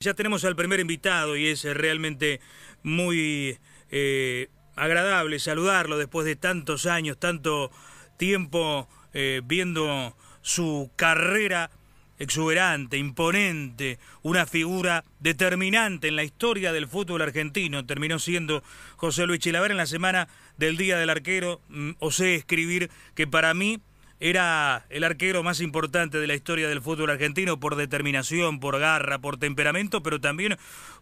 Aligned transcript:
Ya 0.00 0.12
tenemos 0.12 0.44
al 0.44 0.56
primer 0.56 0.78
invitado 0.78 1.38
y 1.38 1.46
es 1.46 1.64
eh, 1.64 1.72
realmente 1.72 2.38
muy 2.82 3.58
eh, 3.90 4.50
agradable 4.76 5.38
saludarlo 5.38 5.96
después 5.96 6.26
de 6.26 6.36
tantos 6.36 6.84
años, 6.84 7.18
tanto 7.18 7.70
tiempo 8.18 8.90
eh, 9.14 9.40
viendo 9.42 10.14
su 10.42 10.90
carrera 10.96 11.70
exuberante, 12.18 12.98
imponente, 12.98 13.98
una 14.20 14.44
figura 14.44 15.02
determinante 15.18 16.08
en 16.08 16.16
la 16.16 16.24
historia 16.24 16.74
del 16.74 16.88
fútbol 16.88 17.22
argentino. 17.22 17.86
Terminó 17.86 18.18
siendo 18.18 18.62
José 18.96 19.26
Luis 19.26 19.40
Chilaver 19.40 19.70
en 19.70 19.78
la 19.78 19.86
semana 19.86 20.28
del 20.58 20.76
Día 20.76 20.98
del 20.98 21.08
Arquero. 21.08 21.62
Mm, 21.70 21.92
osé 22.00 22.34
escribir 22.34 22.90
que 23.14 23.26
para 23.26 23.54
mí 23.54 23.80
era 24.20 24.86
el 24.88 25.04
arquero 25.04 25.42
más 25.42 25.60
importante 25.60 26.18
de 26.18 26.26
la 26.26 26.34
historia 26.34 26.68
del 26.68 26.82
fútbol 26.82 27.10
argentino 27.10 27.60
por 27.60 27.76
determinación, 27.76 28.60
por 28.60 28.78
garra, 28.78 29.18
por 29.18 29.36
temperamento, 29.36 30.02
pero 30.02 30.20
también 30.20 30.56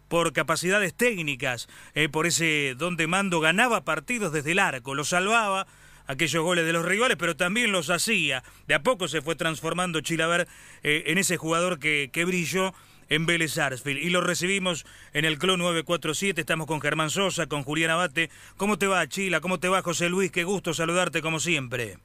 por 0.07 0.33
capacidades 0.33 0.93
técnicas, 0.93 1.67
eh, 1.93 2.09
por 2.09 2.27
ese 2.27 2.75
don 2.77 2.97
de 2.97 3.07
mando, 3.07 3.39
ganaba 3.39 3.85
partidos 3.85 4.31
desde 4.33 4.51
el 4.51 4.59
arco, 4.59 4.95
los 4.95 5.09
salvaba 5.09 5.67
aquellos 6.07 6.43
goles 6.43 6.65
de 6.65 6.73
los 6.73 6.85
rivales, 6.85 7.17
pero 7.17 7.35
también 7.35 7.71
los 7.71 7.89
hacía. 7.89 8.43
De 8.67 8.75
a 8.75 8.83
poco 8.83 9.07
se 9.07 9.21
fue 9.21 9.35
transformando 9.35 10.01
Chilaver 10.01 10.47
eh, 10.83 11.03
en 11.07 11.17
ese 11.17 11.37
jugador 11.37 11.79
que, 11.79 12.09
que 12.13 12.25
brilló 12.25 12.73
en 13.09 13.25
Vélez 13.25 13.53
Sarsfield. 13.53 13.99
Y 13.99 14.09
lo 14.09 14.21
recibimos 14.21 14.85
en 15.13 15.25
el 15.25 15.37
Club 15.37 15.57
947. 15.57 16.41
Estamos 16.41 16.67
con 16.67 16.81
Germán 16.81 17.09
Sosa, 17.09 17.47
con 17.47 17.63
Julián 17.63 17.91
Abate. 17.91 18.29
¿Cómo 18.57 18.77
te 18.77 18.87
va, 18.87 19.07
Chila? 19.07 19.41
¿Cómo 19.41 19.59
te 19.59 19.67
va, 19.67 19.81
José 19.81 20.09
Luis? 20.09 20.31
Qué 20.31 20.43
gusto 20.43 20.73
saludarte 20.73 21.21
como 21.21 21.39
siempre. 21.39 21.97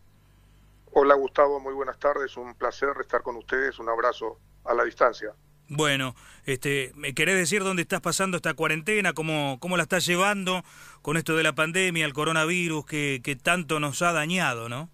Hola 0.93 1.15
Gustavo, 1.15 1.61
muy 1.61 1.73
buenas 1.73 1.99
tardes, 1.99 2.37
un 2.37 2.55
placer 2.55 2.91
estar 3.01 3.23
con 3.23 3.37
ustedes, 3.37 3.79
un 3.79 3.89
abrazo 3.89 4.39
a 4.65 4.75
la 4.75 4.85
distancia. 4.85 5.33
Bueno, 5.69 6.16
este, 6.47 6.91
¿me 6.97 7.15
querés 7.15 7.37
decir 7.37 7.63
dónde 7.63 7.83
estás 7.83 8.01
pasando 8.01 8.37
esta 8.37 8.55
cuarentena? 8.55 9.13
¿Cómo, 9.13 9.59
cómo 9.61 9.77
la 9.77 9.85
estás 9.85 10.05
llevando 10.05 10.65
con 11.01 11.16
esto 11.16 11.37
de 11.37 11.45
la 11.45 11.55
pandemia, 11.55 12.05
el 12.05 12.13
coronavirus 12.13 12.85
que, 12.87 13.21
que 13.23 13.37
tanto 13.37 13.79
nos 13.79 14.02
ha 14.02 14.13
dañado, 14.13 14.68
no? 14.68 14.91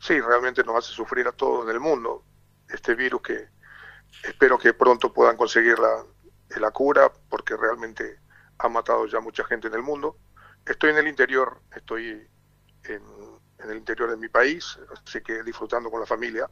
Sí, 0.00 0.20
realmente 0.20 0.64
nos 0.64 0.76
hace 0.76 0.92
sufrir 0.92 1.28
a 1.28 1.32
todos 1.32 1.64
en 1.64 1.70
el 1.70 1.80
mundo 1.80 2.24
este 2.68 2.96
virus 2.96 3.22
que 3.22 3.48
espero 4.24 4.58
que 4.58 4.74
pronto 4.74 5.12
puedan 5.12 5.36
conseguir 5.36 5.78
la, 5.78 6.04
la 6.58 6.70
cura 6.72 7.12
porque 7.28 7.56
realmente 7.56 8.18
ha 8.58 8.68
matado 8.68 9.06
ya 9.06 9.20
mucha 9.20 9.44
gente 9.44 9.68
en 9.68 9.74
el 9.74 9.82
mundo. 9.82 10.16
Estoy 10.66 10.90
en 10.90 10.98
el 10.98 11.06
interior, 11.06 11.60
estoy 11.76 12.26
en 12.84 13.02
en 13.62 13.70
el 13.70 13.78
interior 13.78 14.10
de 14.10 14.16
mi 14.16 14.28
país, 14.28 14.78
así 15.04 15.20
que 15.20 15.42
disfrutando 15.42 15.90
con 15.90 16.00
la 16.00 16.06
familia, 16.06 16.48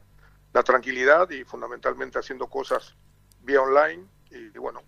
la 0.53 0.63
tranquilidad 0.63 1.29
y 1.31 1.45
fundamentalmente 1.45 2.19
haciendo 2.19 2.47
cosas 2.47 2.95
vía 3.43 3.61
online 3.61 4.05
y, 4.31 4.59
bueno. 4.59 4.83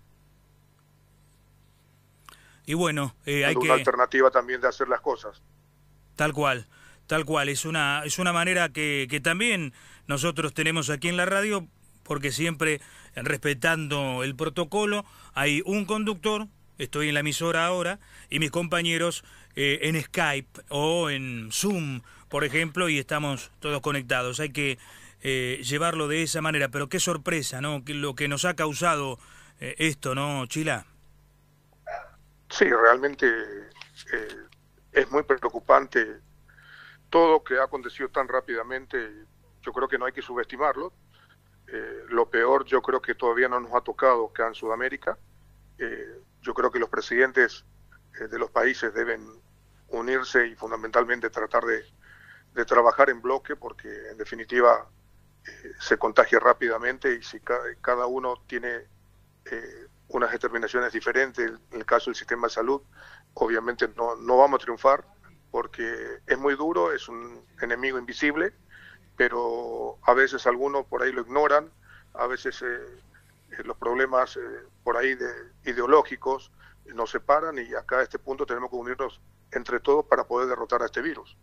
Y 2.67 2.75
bueno, 2.75 3.15
eh, 3.27 3.45
hay 3.45 3.57
una 3.57 3.75
alternativa 3.75 4.31
también 4.31 4.61
de 4.61 4.69
hacer 4.69 4.89
las 4.89 5.01
cosas. 5.01 5.43
Tal 6.17 6.33
cual, 6.33 6.67
tal 7.07 7.25
cual. 7.25 7.49
Es 7.49 7.65
una, 7.65 8.03
es 8.05 8.19
una 8.19 8.33
manera 8.33 8.69
que, 8.69 9.07
que 9.11 9.21
también 9.21 9.73
nosotros 10.07 10.53
tenemos 10.55 10.91
aquí 10.91 11.09
en 11.09 11.17
la 11.17 11.25
radio, 11.25 11.67
porque 12.03 12.33
siempre 12.33 12.81
respetando 13.15 14.23
el 14.23 14.37
protocolo, 14.37 15.05
hay 15.35 15.63
un 15.65 15.85
conductor, 15.85 16.49
estoy 16.79 17.09
en 17.09 17.15
la 17.15 17.21
emisora 17.21 17.67
ahora, 17.67 17.99
y 18.29 18.39
mis 18.39 18.51
compañeros 18.51 19.25
eh, 19.57 19.81
en 19.83 20.01
Skype 20.01 20.63
o 20.69 21.11
en 21.11 21.51
Zoom, 21.51 22.03
por 22.29 22.45
ejemplo, 22.45 22.89
y 22.89 22.99
estamos 22.99 23.51
todos 23.59 23.81
conectados. 23.81 24.39
Hay 24.41 24.53
que 24.53 24.79
eh, 25.23 25.61
llevarlo 25.65 26.09
de 26.09 26.23
esa 26.23 26.41
manera, 26.41 26.69
pero 26.69 26.89
qué 26.89 27.01
sorpresa, 27.01 27.61
¿no? 27.61 27.83
Lo 27.87 28.15
que 28.15 28.29
nos 28.29 28.45
ha 28.45 28.55
causado 28.55 29.19
eh, 29.61 29.75
esto, 29.79 30.15
¿no, 30.15 30.47
Chila? 30.47 30.87
Sí, 32.49 32.65
realmente 32.65 33.27
es 34.93 35.11
muy 35.11 35.23
preocupante 35.23 36.21
todo 37.11 37.45
que 37.45 37.59
ha 37.59 37.65
acontecido 37.65 38.09
tan 38.09 38.29
rápidamente. 38.29 38.99
Yo 39.63 39.73
creo 39.73 39.89
que 39.89 39.99
no 39.99 40.07
hay 40.07 40.13
que 40.13 40.23
subestimarlo. 40.23 40.93
lo 42.09 42.29
peor 42.29 42.65
yo 42.65 42.83
creo 42.83 43.01
que 43.01 43.15
todavía 43.15 43.49
no 43.49 43.61
nos 43.61 43.73
ha 43.75 43.81
tocado 43.83 44.27
acá 44.27 44.49
en 44.49 44.55
Sudamérica. 44.55 45.17
yo 46.43 46.55
creo 46.55 46.71
que 46.71 46.79
los 46.79 46.89
presidentes 46.89 47.65
eh, 48.19 48.29
de 48.29 48.39
los 48.39 48.51
países 48.51 48.93
deben 48.93 49.21
unirse 49.91 50.47
y 50.47 50.55
fundamentalmente 50.55 51.31
tratar 51.31 51.65
de, 51.65 51.85
trabajar 52.65 53.09
en 53.11 53.23
bloque 53.23 53.57
porque 53.57 53.89
en 54.11 54.19
definitiva 54.19 54.87
eh, 55.47 55.73
se 55.79 55.97
contagia 55.97 56.39
rápidamente 56.39 57.15
y 57.15 57.23
si 57.23 57.41
cada, 57.41 58.07
uno 58.07 58.43
tiene 58.47 58.87
eh, 59.47 59.87
unas 60.09 60.31
determinaciones 60.31 60.93
diferentes, 60.93 61.51
en 61.51 61.79
el 61.79 61.87
caso 61.87 62.11
del 62.11 62.17
sistema 62.17 62.49
de 62.49 62.53
salud, 62.53 62.83
obviamente 63.35 63.89
no, 63.97 64.17
no 64.17 64.37
vamos 64.37 64.61
a 64.61 64.65
triunfar 64.65 65.05
porque 65.51 66.19
es 66.27 66.39
muy 66.39 66.55
duro, 66.55 66.93
es 66.93 67.09
un 67.09 67.45
enemigo 67.63 67.99
invisible, 67.99 68.53
pero 69.17 69.99
a 70.03 70.15
veces 70.15 70.47
algunos 70.47 70.87
por 70.87 71.03
ahí 71.03 71.13
lo 71.13 71.23
ignoran, 71.23 71.71
a 72.15 72.27
veces 72.27 72.63
los 73.65 73.77
problemas 73.77 74.39
por 74.83 74.97
ahí 74.97 75.15
de, 75.15 75.31
ideológicos 75.65 76.51
nos 76.95 77.11
separan 77.11 77.59
y 77.59 77.75
acá 77.75 77.99
a 77.99 78.03
este 78.03 78.19
punto 78.19 78.47
tenemos 78.47 78.71
que 78.71 78.77
unirnos 78.77 79.21
entre 79.53 79.81
todos 79.81 80.05
para 80.07 80.25
poder 80.25 80.49
derrotar 80.49 80.83
a 80.83 80.87
este 80.87 81.03
virus. 81.03 81.37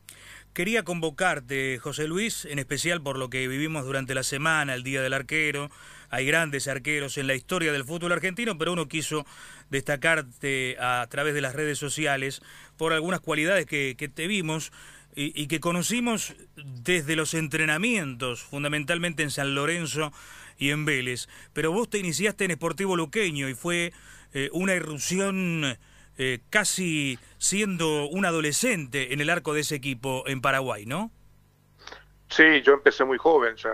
Quería 0.53 0.83
convocarte, 0.83 1.77
José 1.77 2.07
Luis, 2.07 2.45
en 2.45 2.57
especial 2.57 3.01
por 3.01 3.19
lo 3.19 3.29
que 3.29 3.47
vivimos 3.47 3.85
durante 3.85 4.15
la 4.15 4.23
semana, 4.23 4.73
el 4.73 4.83
Día 4.83 5.03
del 5.03 5.13
Arquero. 5.13 5.69
Hay 6.09 6.25
grandes 6.25 6.67
arqueros 6.67 7.19
en 7.19 7.27
la 7.27 7.35
historia 7.35 7.71
del 7.71 7.85
fútbol 7.85 8.13
argentino, 8.13 8.57
pero 8.57 8.73
uno 8.73 8.87
quiso 8.87 9.25
destacarte 9.69 10.77
a 10.79 11.05
través 11.11 11.35
de 11.35 11.41
las 11.41 11.53
redes 11.53 11.77
sociales 11.77 12.41
por 12.75 12.93
algunas 12.93 13.19
cualidades 13.19 13.67
que, 13.67 13.93
te 14.13 14.25
vimos 14.25 14.71
y, 15.15 15.47
que 15.47 15.59
conocimos 15.59 16.33
desde 16.55 17.15
los 17.15 17.35
entrenamientos, 17.35 18.41
fundamentalmente 18.41 19.21
en 19.21 19.29
San 19.29 19.53
Lorenzo 19.53 20.11
y 20.57 20.71
en 20.71 20.85
Vélez. 20.85 21.27
Pero 21.53 21.71
vos 21.71 21.87
te 21.87 21.99
iniciaste 21.99 22.45
en 22.45 22.51
Sportivo 22.53 22.95
Luqueño 22.95 23.47
y 23.47 23.53
fue 23.53 23.93
eh, 24.33 24.49
una 24.53 24.73
irrupción 24.73 25.77
eh, 26.17 26.41
casi 26.49 27.19
siendo 27.37 28.07
un 28.07 28.25
adolescente 28.25 29.13
en 29.13 29.21
el 29.21 29.29
arco 29.29 29.53
de 29.53 29.61
ese 29.61 29.75
equipo 29.75 30.23
en 30.27 30.41
Paraguay, 30.41 30.85
¿no? 30.85 31.11
Sí, 32.29 32.61
yo 32.61 32.73
empecé 32.73 33.05
muy 33.05 33.17
joven, 33.17 33.55
ya 33.55 33.73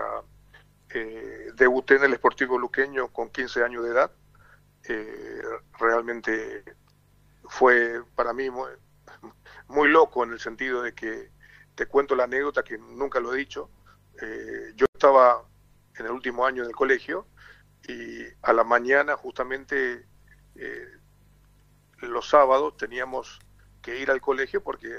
eh, 0.94 1.50
debuté 1.54 1.96
en 1.96 2.04
el 2.04 2.14
Sportivo 2.14 2.58
Luqueño 2.58 3.08
con 3.08 3.30
15 3.30 3.64
años 3.64 3.84
de 3.84 3.90
edad. 3.90 4.10
realmente 5.78 6.62
fue 7.46 8.02
para 8.14 8.32
mí 8.32 8.48
muy, 8.50 9.88
loco 9.88 10.24
en 10.24 10.32
el 10.32 10.40
sentido 10.40 10.82
de 10.82 10.94
que 10.94 11.30
te 11.74 11.86
cuento 11.86 12.14
la 12.14 12.24
anécdota 12.24 12.62
que 12.62 12.78
nunca 12.78 13.20
lo 13.20 13.34
he 13.34 13.38
dicho. 13.38 13.70
yo 14.76 14.86
estaba 14.94 15.42
en 15.98 16.06
el 16.06 16.12
último 16.12 16.46
año 16.46 16.64
del 16.64 16.74
colegio 16.74 17.26
y 17.88 18.24
a 18.42 18.52
la 18.52 18.64
mañana 18.64 19.16
justamente 19.16 20.06
eh, 20.56 20.88
los 22.08 22.28
sábados 22.28 22.76
teníamos 22.76 23.40
que 23.82 23.98
ir 23.98 24.10
al 24.10 24.20
colegio 24.20 24.62
porque 24.62 24.94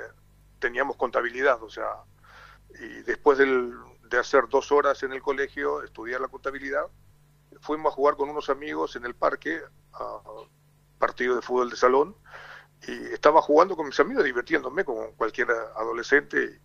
teníamos 0.59 0.95
contabilidad, 0.95 1.61
o 1.63 1.69
sea, 1.69 1.87
y 2.79 3.01
después 3.03 3.37
de 3.37 4.17
hacer 4.17 4.47
dos 4.49 4.71
horas 4.71 5.01
en 5.03 5.13
el 5.13 5.21
colegio, 5.21 5.83
estudiar 5.83 6.21
la 6.21 6.27
contabilidad, 6.27 6.85
fuimos 7.61 7.91
a 7.91 7.95
jugar 7.95 8.15
con 8.15 8.29
unos 8.29 8.49
amigos 8.49 8.95
en 8.95 9.05
el 9.05 9.15
parque, 9.15 9.61
a 9.93 10.19
partido 10.99 11.35
de 11.35 11.41
fútbol 11.41 11.69
de 11.69 11.75
salón, 11.75 12.15
y 12.87 12.91
estaba 13.13 13.41
jugando 13.41 13.75
con 13.75 13.87
mis 13.87 13.99
amigos, 13.99 14.23
divirtiéndome 14.23 14.85
como 14.85 15.11
cualquier 15.13 15.49
adolescente, 15.51 16.59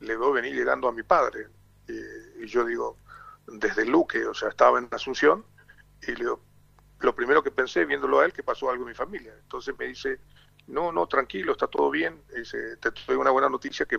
y 0.00 0.04
le 0.04 0.16
veo 0.16 0.32
venir 0.32 0.54
llegando 0.54 0.88
a 0.88 0.92
mi 0.92 1.02
padre, 1.02 1.48
y, 1.88 2.44
y 2.44 2.46
yo 2.46 2.64
digo, 2.64 2.98
desde 3.46 3.84
Luque, 3.84 4.24
o 4.26 4.34
sea, 4.34 4.48
estaba 4.48 4.78
en 4.78 4.88
Asunción, 4.90 5.44
y 6.02 6.12
le 6.12 6.16
digo, 6.16 6.40
lo 7.04 7.14
primero 7.14 7.42
que 7.42 7.50
pensé 7.50 7.84
viéndolo 7.84 8.20
a 8.20 8.24
él 8.24 8.32
que 8.32 8.42
pasó 8.42 8.70
algo 8.70 8.84
en 8.84 8.88
mi 8.88 8.94
familia. 8.94 9.34
Entonces 9.38 9.74
me 9.78 9.86
dice, 9.86 10.20
no, 10.66 10.90
no, 10.90 11.06
tranquilo, 11.06 11.52
está 11.52 11.66
todo 11.66 11.90
bien. 11.90 12.22
Te 12.28 12.90
doy 13.06 13.16
una 13.16 13.30
buena 13.30 13.48
noticia 13.48 13.84
que 13.86 13.98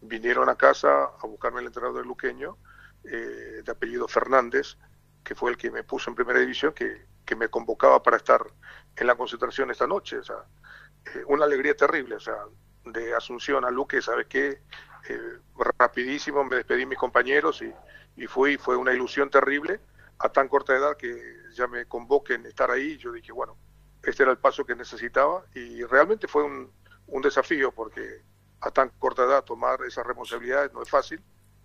vinieron 0.00 0.48
a 0.48 0.56
casa 0.56 1.04
a 1.04 1.26
buscarme 1.26 1.60
el 1.60 1.66
entrenador 1.66 2.06
luqueño, 2.06 2.56
eh, 3.04 3.62
de 3.64 3.70
apellido 3.70 4.08
Fernández, 4.08 4.78
que 5.22 5.34
fue 5.34 5.50
el 5.50 5.58
que 5.58 5.70
me 5.70 5.84
puso 5.84 6.10
en 6.10 6.16
primera 6.16 6.40
división, 6.40 6.72
que, 6.72 7.06
que 7.26 7.36
me 7.36 7.48
convocaba 7.48 8.02
para 8.02 8.16
estar 8.16 8.40
en 8.96 9.06
la 9.06 9.14
concentración 9.14 9.70
esta 9.70 9.86
noche. 9.86 10.18
O 10.18 10.24
sea, 10.24 10.42
eh, 11.14 11.22
una 11.26 11.44
alegría 11.44 11.76
terrible, 11.76 12.14
o 12.14 12.20
sea, 12.20 12.38
de 12.86 13.14
Asunción 13.14 13.66
a 13.66 13.70
Luque, 13.70 14.00
¿sabes 14.00 14.26
qué? 14.26 14.62
Eh, 15.08 15.38
rapidísimo 15.76 16.42
me 16.44 16.56
despedí 16.56 16.80
de 16.80 16.86
mis 16.86 16.98
compañeros 16.98 17.60
y, 17.60 17.74
y 18.16 18.26
fui, 18.26 18.56
fue 18.56 18.76
una 18.76 18.94
ilusión 18.94 19.28
terrible 19.28 19.80
a 20.18 20.28
tan 20.30 20.48
corta 20.48 20.76
edad 20.76 20.96
que 20.96 21.16
ya 21.54 21.66
me 21.66 21.86
convoquen 21.86 22.46
estar 22.46 22.70
ahí, 22.70 22.96
yo 22.98 23.12
dije, 23.12 23.32
bueno, 23.32 23.56
este 24.02 24.22
era 24.22 24.32
el 24.32 24.38
paso 24.38 24.64
que 24.64 24.74
necesitaba 24.74 25.44
y 25.54 25.84
realmente 25.84 26.28
fue 26.28 26.42
un, 26.42 26.72
un 27.06 27.22
desafío 27.22 27.72
porque 27.72 28.22
a 28.60 28.70
tan 28.70 28.90
corta 28.98 29.24
edad 29.24 29.44
tomar 29.44 29.82
esas 29.82 30.06
responsabilidades 30.06 30.72
no 30.72 30.82
es 30.82 30.90
fácil 30.90 31.22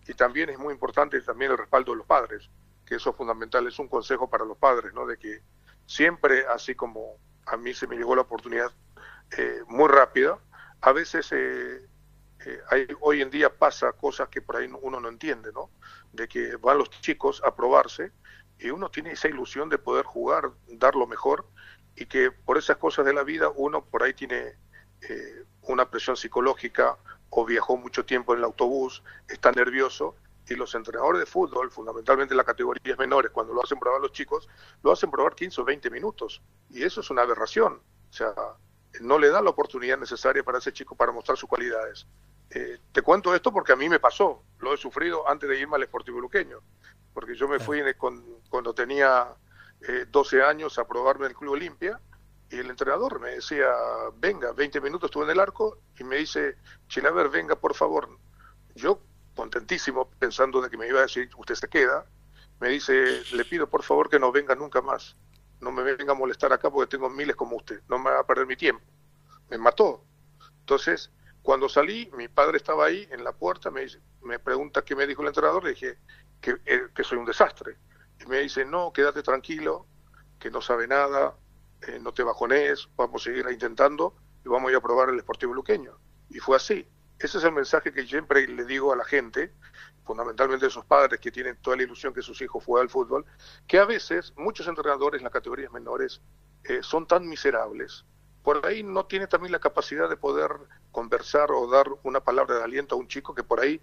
y 0.08 0.14
también 0.14 0.50
es 0.50 0.60
muy 0.60 0.74
importante 0.74 1.20
también 1.22 1.52
el 1.52 1.58
respaldo 1.58 1.92
de 1.92 1.98
los 1.98 2.08
padres. 2.08 2.50
que 2.86 2.96
eso 2.96 3.12
es 3.12 3.16
fundamental, 3.16 3.66
es 3.66 3.80
un 3.80 3.88
consejo 3.88 4.30
para 4.30 4.44
los 4.44 4.58
padres, 4.58 4.94
¿no? 4.94 5.06
De 5.06 5.18
que 5.18 5.42
siempre, 5.86 6.46
así 6.48 6.76
como 6.76 7.18
a 7.46 7.56
mí 7.56 7.74
se 7.74 7.88
me 7.88 7.96
llegó 7.96 8.14
la 8.14 8.24
oportunidad 8.24 8.72
eh, 9.38 9.62
muy 9.68 9.88
rápida, 9.88 10.38
a 10.82 10.92
veces 10.92 11.32
eh, 11.32 11.88
eh, 12.46 12.96
hoy 13.00 13.22
en 13.22 13.30
día 13.30 13.58
pasa 13.58 13.94
cosas 13.94 14.28
que 14.28 14.42
por 14.42 14.58
ahí 14.58 14.70
uno 14.82 15.00
no 15.00 15.08
entiende, 15.08 15.52
¿no? 15.54 15.70
De 16.12 16.28
que 16.28 16.58
van 16.58 16.78
los 16.78 16.90
chicos 16.90 17.42
a 17.46 17.56
probarse 17.56 18.12
y 18.64 18.72
uno 18.72 18.90
tiene 18.90 19.12
esa 19.12 19.28
ilusión 19.28 19.70
de 19.70 19.78
poder 19.78 20.06
jugar, 20.06 20.52
dar 20.68 20.96
lo 20.96 21.06
mejor 21.06 21.46
y 21.96 22.06
que 22.06 22.32
por 22.32 22.58
esas 22.58 22.78
cosas 22.78 23.06
de 23.06 23.14
la 23.14 23.24
vida 23.24 23.50
uno 23.56 23.84
por 23.84 24.04
ahí 24.04 24.14
tiene 24.14 24.56
una 25.64 25.90
presión 25.90 26.16
psicológica 26.16 26.98
o 27.30 27.46
viajó 27.46 27.78
mucho 27.78 28.06
tiempo 28.06 28.34
en 28.34 28.40
el 28.40 28.46
autobús, 28.46 29.04
está 29.28 29.52
nervioso 29.52 30.16
y 30.48 30.56
los 30.56 30.76
entrenadores 30.76 31.20
de 31.20 31.26
fútbol, 31.26 31.72
fundamentalmente 31.72 32.34
en 32.34 32.38
las 32.38 32.46
categorías 32.46 32.98
menores, 32.98 33.32
cuando 33.32 33.54
lo 33.54 33.64
hacen 33.64 33.80
probar 33.80 34.02
los 34.02 34.12
chicos, 34.12 34.48
lo 34.82 34.92
hacen 34.92 35.10
probar 35.10 35.36
15 35.36 35.62
o 35.62 35.64
20 35.64 35.90
minutos. 35.90 36.42
Y 36.70 36.84
eso 36.84 37.02
es 37.02 37.10
una 37.10 37.22
aberración. 37.22 37.82
O 38.10 38.14
sea, 38.14 38.34
no 39.02 39.18
le 39.18 39.30
da 39.30 39.42
la 39.42 39.50
oportunidad 39.50 39.98
necesaria 39.98 40.44
para 40.44 40.58
ese 40.58 40.74
chico 40.74 40.96
para 40.96 41.12
mostrar 41.12 41.38
sus 41.38 41.50
cualidades. 41.50 42.06
Eh, 42.50 42.78
te 42.92 43.02
cuento 43.02 43.34
esto 43.34 43.52
porque 43.52 43.72
a 43.72 43.76
mí 43.76 43.90
me 43.90 44.00
pasó, 44.00 44.44
lo 44.60 44.74
he 44.74 44.78
sufrido 44.78 45.28
antes 45.28 45.50
de 45.50 45.60
irme 45.60 45.78
al 45.78 45.84
Esportivo 45.84 46.20
Luqueño, 46.20 46.60
porque 47.14 47.36
yo 47.36 47.48
me 47.48 47.60
fui 47.60 47.82
cuando 48.50 48.74
tenía 48.74 49.36
12 50.10 50.38
eh, 50.38 50.44
años 50.44 50.78
a 50.80 50.88
probarme 50.88 51.26
en 51.26 51.32
el 51.32 51.38
Club 51.38 51.54
Olimpia 51.54 52.00
y 52.50 52.58
el 52.58 52.70
entrenador 52.70 53.20
me 53.20 53.32
decía, 53.32 53.68
venga, 54.18 54.52
20 54.54 54.80
minutos 54.82 55.08
estuve 55.08 55.26
en 55.26 55.32
el 55.32 55.40
arco 55.40 55.80
y 55.98 56.04
me 56.04 56.18
dice, 56.18 56.56
Chilaver, 56.88 57.30
venga 57.30 57.56
por 57.56 57.74
favor. 57.74 58.18
Yo 58.76 59.00
contentísimo, 59.36 60.10
pensando 60.20 60.62
de 60.62 60.70
que 60.70 60.78
me 60.78 60.88
iba 60.88 61.00
a 61.00 61.04
decir, 61.04 61.30
usted 61.38 61.56
se 61.56 61.68
queda, 61.68 62.06
me 62.60 62.70
dice, 62.70 63.24
le 63.34 63.46
pido 63.46 63.68
por 63.68 63.84
favor 63.84 64.10
que 64.10 64.20
no 64.20 64.32
venga 64.32 64.56
nunca 64.56 64.82
más, 64.82 65.18
no 65.60 65.72
me 65.72 65.82
venga 65.82 66.12
a 66.12 66.16
molestar 66.16 66.54
acá 66.54 66.70
porque 66.70 66.92
tengo 66.92 67.10
miles 67.10 67.36
como 67.36 67.58
usted, 67.58 67.82
no 67.88 67.98
me 67.98 68.12
va 68.12 68.20
a 68.20 68.28
perder 68.28 68.46
mi 68.46 68.56
tiempo. 68.56 68.84
Me 69.50 69.58
mató. 69.58 70.04
Entonces, 70.60 71.12
cuando 71.42 71.68
salí, 71.68 72.10
mi 72.16 72.28
padre 72.28 72.58
estaba 72.58 72.86
ahí 72.86 73.08
en 73.12 73.24
la 73.24 73.34
puerta, 73.34 73.72
me, 73.72 73.82
dice, 73.82 74.00
me 74.22 74.40
pregunta 74.40 74.84
qué 74.84 74.96
me 74.96 75.08
dijo 75.08 75.24
el 75.24 75.30
entrenador, 75.30 75.64
le 75.64 75.72
dije 75.72 75.98
que, 76.44 76.58
eh, 76.66 76.90
que 76.94 77.04
soy 77.04 77.18
un 77.18 77.26
desastre. 77.26 77.78
Y 78.20 78.28
me 78.28 78.40
dice, 78.40 78.66
no, 78.66 78.92
quédate 78.92 79.24
tranquilo, 79.24 79.88
que 80.38 80.52
no 80.52 80.62
sabe 80.62 80.88
nada, 80.88 81.36
eh, 81.88 82.00
no 82.02 82.14
te 82.14 82.22
bajones, 82.22 82.90
vamos 82.98 83.22
a 83.22 83.24
seguir 83.24 83.46
intentando 83.50 84.16
y 84.46 84.50
vamos 84.50 84.68
a 84.68 84.72
ir 84.72 84.78
a 84.78 84.82
probar 84.82 85.10
el 85.10 85.18
Esportivo 85.18 85.54
Luqueño. 85.54 85.98
Y 86.30 86.40
fue 86.40 86.58
así. 86.58 86.86
Ese 87.18 87.38
es 87.38 87.44
el 87.46 87.54
mensaje 87.54 87.94
que 87.94 88.06
siempre 88.06 88.46
le 88.46 88.66
digo 88.66 88.92
a 88.92 88.98
la 88.98 89.06
gente, 89.06 89.54
fundamentalmente 90.04 90.66
a 90.66 90.68
esos 90.68 90.86
padres 90.86 91.22
que 91.22 91.32
tienen 91.32 91.56
toda 91.62 91.78
la 91.78 91.84
ilusión 91.84 92.14
que 92.14 92.22
sus 92.22 92.42
hijos 92.42 92.64
jueguen 92.66 92.84
al 92.84 92.90
fútbol, 92.90 93.26
que 93.66 93.80
a 93.80 93.86
veces 93.86 94.34
muchos 94.36 94.68
entrenadores 94.68 95.20
en 95.20 95.24
las 95.24 95.32
categorías 95.32 95.72
menores 95.72 96.22
eh, 96.66 96.80
son 96.82 97.08
tan 97.08 97.28
miserables. 97.28 98.06
Por 98.44 98.66
ahí 98.66 98.84
no 98.84 99.06
tiene 99.06 99.28
también 99.28 99.52
la 99.52 99.60
capacidad 99.60 100.10
de 100.10 100.18
poder 100.18 100.52
conversar 100.92 101.52
o 101.52 101.68
dar 101.68 101.88
una 102.04 102.20
palabra 102.22 102.58
de 102.58 102.64
aliento 102.64 102.96
a 102.96 102.98
un 102.98 103.08
chico 103.08 103.34
que 103.34 103.44
por 103.44 103.60
ahí 103.62 103.82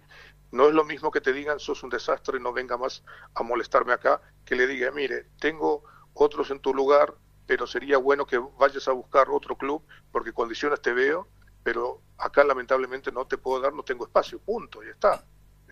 no 0.51 0.67
es 0.67 0.73
lo 0.73 0.83
mismo 0.83 1.11
que 1.11 1.21
te 1.21 1.33
digan 1.33 1.59
sos 1.59 1.83
un 1.83 1.89
desastre, 1.89 2.39
no 2.39 2.53
venga 2.53 2.77
más 2.77 3.03
a 3.33 3.43
molestarme 3.43 3.93
acá, 3.93 4.21
que 4.45 4.55
le 4.55 4.67
diga, 4.67 4.91
mire, 4.91 5.27
tengo 5.39 5.83
otros 6.13 6.51
en 6.51 6.59
tu 6.59 6.73
lugar, 6.73 7.15
pero 7.47 7.65
sería 7.65 7.97
bueno 7.97 8.25
que 8.25 8.37
vayas 8.37 8.87
a 8.87 8.91
buscar 8.91 9.29
otro 9.29 9.57
club 9.57 9.83
porque 10.11 10.31
condiciones 10.31 10.81
te 10.81 10.93
veo 10.93 11.27
pero 11.63 12.01
acá 12.17 12.43
lamentablemente 12.43 13.11
no 13.11 13.25
te 13.25 13.37
puedo 13.37 13.61
dar, 13.61 13.73
no 13.73 13.83
tengo 13.83 14.05
espacio, 14.05 14.39
punto, 14.39 14.83
y 14.83 14.89
está. 14.89 15.23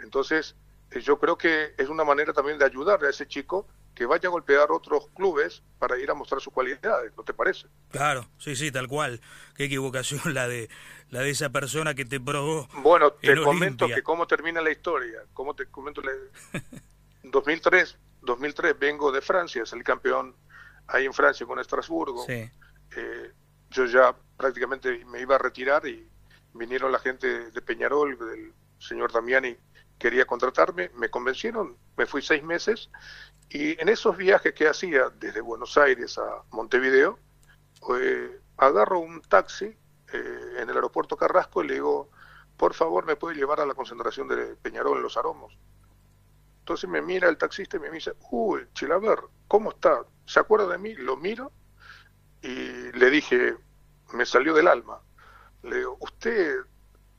Entonces, 0.04 0.56
eh, 0.92 1.02
yo 1.02 1.20
creo 1.20 1.38
que 1.38 1.74
es 1.78 1.90
una 1.90 2.04
manera 2.04 2.34
también 2.34 2.58
de 2.58 2.66
ayudarle 2.66 3.08
a 3.08 3.12
ese 3.12 3.28
chico 3.28 3.68
que 4.00 4.06
vaya 4.06 4.30
a 4.30 4.32
golpear 4.32 4.72
otros 4.72 5.10
clubes 5.14 5.62
para 5.78 5.98
ir 5.98 6.10
a 6.10 6.14
mostrar 6.14 6.40
sus 6.40 6.54
cualidades, 6.54 7.12
¿no 7.18 7.24
te 7.24 7.34
parece? 7.34 7.68
Claro, 7.92 8.26
sí, 8.38 8.56
sí, 8.56 8.72
tal 8.72 8.88
cual. 8.88 9.20
Qué 9.56 9.66
equivocación 9.66 10.22
la 10.34 10.48
de 10.48 10.70
la 11.10 11.20
de 11.20 11.32
esa 11.32 11.50
persona 11.50 11.94
que 11.96 12.06
te 12.06 12.18
probó. 12.18 12.70
Bueno, 12.76 13.12
te 13.12 13.36
comento 13.44 13.88
que 13.88 14.02
cómo 14.02 14.26
termina 14.26 14.62
la 14.62 14.72
historia. 14.72 15.24
Cómo 15.34 15.54
te 15.54 15.66
comento 15.66 16.02
la... 16.02 16.14
2003, 17.24 17.98
2003 18.22 18.80
vengo 18.80 19.12
de 19.12 19.20
Francia, 19.20 19.64
es 19.64 19.74
el 19.74 19.84
campeón 19.84 20.34
ahí 20.88 21.06
en 21.06 21.14
Francia 21.14 21.46
con 21.46 21.60
Estrasburgo. 21.60 22.26
Sí. 22.26 22.50
Eh, 22.96 23.32
yo 23.70 23.86
ya 23.86 24.16
prácticamente 24.38 25.04
me 25.08 25.20
iba 25.20 25.36
a 25.36 25.40
retirar 25.40 25.86
y 25.86 26.08
vinieron 26.54 26.94
la 26.94 27.00
gente 27.00 27.52
de 27.52 27.62
Peñarol, 27.62 28.18
del 28.18 28.54
señor 28.80 29.12
Damiani, 29.12 29.58
quería 29.98 30.24
contratarme, 30.24 30.90
me 30.96 31.10
convencieron, 31.10 31.76
me 31.98 32.06
fui 32.06 32.22
seis 32.22 32.42
meses 32.42 32.90
y 33.50 33.82
en 33.82 33.90
esos 33.90 34.16
viajes 34.16 34.54
que 34.54 34.68
hacía 34.68 35.10
desde 35.20 35.42
Buenos 35.42 35.78
Aires 35.78 36.18
a 36.20 36.44
Montevideo, 36.52 37.18
eh, 38.00 38.40
agarro 38.58 39.00
un 39.00 39.22
taxi 39.22 39.66
eh, 39.66 40.56
en 40.58 40.70
el 40.70 40.76
aeropuerto 40.76 41.18
Carrasco 41.18 41.64
y 41.64 41.68
le 41.68 41.74
digo, 41.76 42.10
por 42.58 42.76
favor, 42.76 43.06
¿me 43.06 43.16
puede 43.16 43.36
llevar 43.36 43.60
a 43.60 43.66
la 43.66 43.74
concentración 43.74 44.28
de 44.28 44.56
Peñarol 44.58 44.98
en 44.98 45.04
Los 45.04 45.18
Aromos? 45.18 45.58
Entonces 46.60 46.88
me 46.88 47.02
mira 47.02 47.28
el 47.28 47.38
taxista 47.38 47.78
y 47.78 47.80
me 47.80 47.90
dice, 47.90 48.14
uy, 48.30 48.68
Chilaver, 48.74 49.20
¿cómo 49.48 49.72
está? 49.72 50.04
¿Se 50.26 50.40
acuerda 50.40 50.68
de 50.68 50.78
mí? 50.78 50.94
Lo 50.94 51.18
miro 51.18 51.52
y 52.44 52.92
le 52.92 53.10
dije, 53.10 53.56
me 54.14 54.28
salió 54.28 54.54
del 54.54 54.68
alma. 54.68 55.02
Le 55.64 55.78
digo, 55.78 55.98
usted 56.02 56.58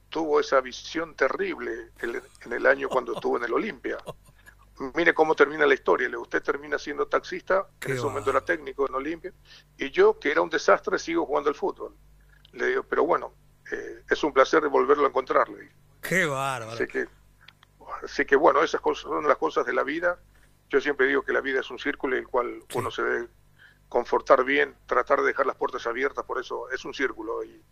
tuvo 0.08 0.38
esa 0.38 0.60
visión 0.60 1.16
terrible 1.16 1.90
en 2.00 2.52
el 2.52 2.66
año 2.66 2.88
cuando 2.88 3.14
estuvo 3.14 3.36
en 3.36 3.44
el 3.44 3.52
Olimpia. 3.52 3.98
Mire 4.94 5.12
cómo 5.12 5.34
termina 5.34 5.66
la 5.66 5.74
historia. 5.74 6.08
Le 6.08 6.16
usted 6.16 6.42
termina 6.42 6.78
siendo 6.78 7.06
taxista, 7.06 7.68
en 7.82 7.92
ese 7.92 8.02
momento 8.02 8.30
era 8.30 8.42
técnico 8.42 8.88
en 8.88 8.94
Olimpia, 8.94 9.32
y 9.76 9.90
yo, 9.90 10.18
que 10.18 10.30
era 10.30 10.40
un 10.40 10.48
desastre, 10.48 10.98
sigo 10.98 11.26
jugando 11.26 11.50
al 11.50 11.54
fútbol. 11.54 11.94
Le 12.52 12.66
digo, 12.68 12.82
pero 12.84 13.04
bueno, 13.04 13.34
eh, 13.70 14.02
es 14.08 14.24
un 14.24 14.32
placer 14.32 14.66
volverlo 14.68 15.04
a 15.04 15.08
encontrarle. 15.08 15.70
Qué 16.00 16.24
bárbaro. 16.24 16.72
Así 16.72 16.86
que, 16.86 17.06
así 18.02 18.24
que 18.24 18.36
bueno, 18.36 18.62
esas 18.62 18.80
cosas 18.80 19.02
son 19.02 19.28
las 19.28 19.36
cosas 19.36 19.66
de 19.66 19.74
la 19.74 19.82
vida. 19.82 20.18
Yo 20.70 20.80
siempre 20.80 21.06
digo 21.06 21.22
que 21.22 21.34
la 21.34 21.42
vida 21.42 21.60
es 21.60 21.70
un 21.70 21.78
círculo 21.78 22.16
en 22.16 22.22
el 22.22 22.28
cual 22.28 22.64
uno 22.74 22.90
se 22.90 23.02
debe 23.02 23.28
confortar 23.90 24.44
bien, 24.44 24.74
tratar 24.86 25.20
de 25.20 25.26
dejar 25.26 25.44
las 25.44 25.56
puertas 25.56 25.86
abiertas, 25.86 26.24
por 26.24 26.40
eso 26.40 26.70
es 26.70 26.86
un 26.86 26.94
círculo. 26.94 27.44
Y, 27.44 27.62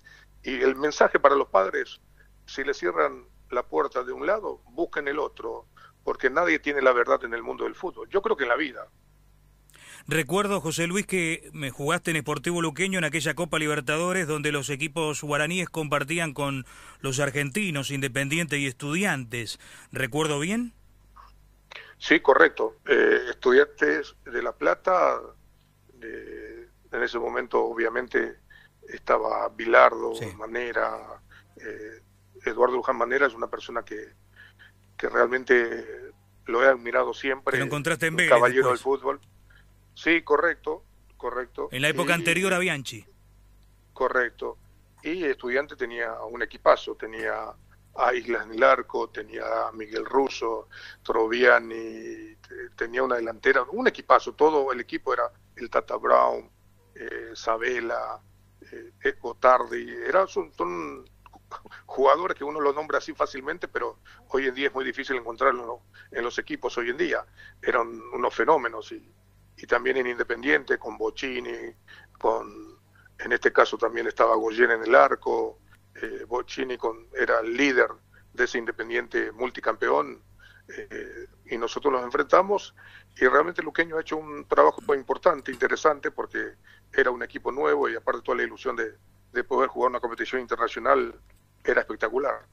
y 0.43 0.61
el 0.61 0.77
mensaje 0.77 1.19
para 1.19 1.37
los 1.37 1.49
padres, 1.49 2.03
si 2.45 2.65
le 2.65 2.75
cierran 2.75 3.25
la 3.51 3.63
puerta 3.63 4.03
de 4.03 4.13
un 4.13 4.27
lado, 4.27 4.61
busquen 4.67 5.09
el 5.09 5.19
otro, 5.19 5.67
porque 6.09 6.31
nadie 6.31 6.59
tiene 6.59 6.81
la 6.81 6.95
verdad 6.95 7.23
en 7.25 7.35
el 7.35 7.43
mundo 7.43 7.65
del 7.65 7.75
fútbol. 7.75 8.09
Yo 8.09 8.23
creo 8.23 8.35
que 8.35 8.45
en 8.45 8.49
la 8.49 8.57
vida. 8.57 8.89
Recuerdo, 10.07 10.59
José 10.63 10.87
Luis, 10.87 11.05
que 11.05 11.51
me 11.53 11.69
jugaste 11.69 12.11
en 12.11 12.17
Esportivo 12.17 12.63
Luqueño 12.63 12.97
en 12.97 13.05
aquella 13.05 13.35
Copa 13.35 13.59
Libertadores 13.59 14.27
donde 14.27 14.51
los 14.51 14.71
equipos 14.71 15.23
guaraníes 15.23 15.69
compartían 15.69 16.33
con 16.33 16.65
los 17.01 17.21
argentinos, 17.21 17.91
Independientes 17.91 18.59
y 18.59 18.67
Estudiantes. 18.67 19.61
¿Recuerdo 19.93 20.41
bien? 20.41 20.73
Sí, 21.99 22.21
correcto. 22.21 22.77
Eh, 22.87 23.27
estudiantes 23.29 24.17
de 24.25 24.43
La 24.43 24.53
Plata 24.53 25.21
en 26.01 27.03
ese 27.03 27.19
momento 27.19 27.63
obviamente 27.63 28.39
estaba 28.89 29.47
Bilardo, 29.51 30.15
Manera, 30.39 31.21
eh, 31.57 32.01
Eduardo 32.47 32.77
Luján 32.77 32.97
Manera 32.97 33.27
es 33.27 33.35
una 33.35 33.49
persona 33.49 33.83
que, 33.85 34.17
que 34.99 35.09
realmente 35.09 35.87
lo 36.47 36.63
he 36.63 36.67
admirado 36.67 37.15
siempre. 37.15 37.59
lo 37.59 37.65
encontraste 37.65 38.07
en 38.07 38.17
Vélez. 38.17 38.31
Caballero 38.31 38.69
del 38.69 38.79
fútbol. 38.79 39.21
Sí, 39.95 40.23
correcto, 40.23 40.83
correcto. 41.17 41.69
En 41.73 41.83
la 41.83 41.89
época 41.89 42.15
anterior 42.15 42.53
a 42.53 42.59
Bianchi. 42.59 43.07
Correcto. 43.93 44.59
Y 45.03 45.25
estudiante 45.25 45.77
tenía 45.77 46.21
un 46.23 46.43
equipazo, 46.43 46.97
tenía 46.97 47.55
a 47.97 48.15
Islas 48.15 48.49
del 48.49 48.63
Arco, 48.63 49.09
tenía 49.11 49.69
a 49.69 49.73
Miguel 49.73 50.05
Russo, 50.05 50.69
Troviani, 51.03 52.37
tenía 52.77 53.03
una 53.03 53.17
delantera, 53.17 53.65
un 53.71 53.89
equipazo, 53.89 54.35
todo 54.35 54.73
el 54.73 54.81
equipo 54.81 55.13
era 55.13 55.31
el 55.57 55.69
Tata 55.69 55.97
Brown, 55.97 56.49
eh, 56.95 57.31
Sabela, 57.35 58.21
eh, 58.73 59.15
Tardi, 59.41 59.91
eran, 60.07 60.29
son, 60.29 61.05
jugadores 61.87 62.37
que 62.37 62.45
uno 62.45 62.61
los 62.61 62.75
nombra 62.75 62.99
así 62.99 63.13
fácilmente, 63.15 63.69
pero 63.69 63.99
hoy 64.29 64.47
en 64.47 64.55
día 64.55 64.69
es 64.69 64.75
muy 64.75 64.85
difícil 64.85 65.17
encontrarlo 65.17 65.83
en 66.11 66.25
los 66.25 66.39
equipos 66.39 66.77
hoy 66.79 66.91
en 66.91 66.97
día. 66.97 67.25
Eran 67.63 68.01
unos 68.13 68.35
fenómenos 68.35 68.93
y, 68.93 69.11
y 69.57 69.67
también 69.67 69.97
en 69.97 70.07
Independiente, 70.07 70.79
con 70.79 70.97
Bocini, 70.99 71.75
con, 72.19 72.79
en 73.19 73.33
este 73.33 73.53
caso 73.53 73.77
también 73.77 74.07
estaba 74.07 74.37
Goyen 74.37 74.71
en 74.71 74.83
el 74.83 74.95
arco, 74.95 75.59
eh, 75.95 76.25
Bocini 76.27 76.77
con, 76.77 77.09
era 77.15 77.41
el 77.41 77.57
líder 77.57 77.91
de 78.33 78.45
ese 78.45 78.59
Independiente 78.59 79.33
multicampeón, 79.33 80.23
eh, 80.69 81.27
y 81.47 81.57
nosotros 81.57 81.93
los 81.93 82.05
enfrentamos 82.05 82.75
y 83.17 83.27
realmente 83.27 83.63
Luqueño 83.63 83.97
ha 83.97 84.03
hecho 84.03 84.19
un 84.19 84.47
trabajo 84.47 84.95
importante, 84.95 85.51
interesante, 85.51 86.11
porque 86.11 86.53
era 86.93 87.11
un 87.11 87.23
equipo 87.23 87.51
nuevo 87.51 87.89
y 87.89 87.97
aparte 87.97 88.23
toda 88.23 88.37
la 88.37 88.45
ilusión 88.45 88.77
de, 88.77 88.95
poder 89.45 89.69
jugar 89.69 89.91
una 89.91 90.01
competición 90.01 90.41
internacional 90.41 91.15
era 91.71 91.81
espectacular. 91.83 92.47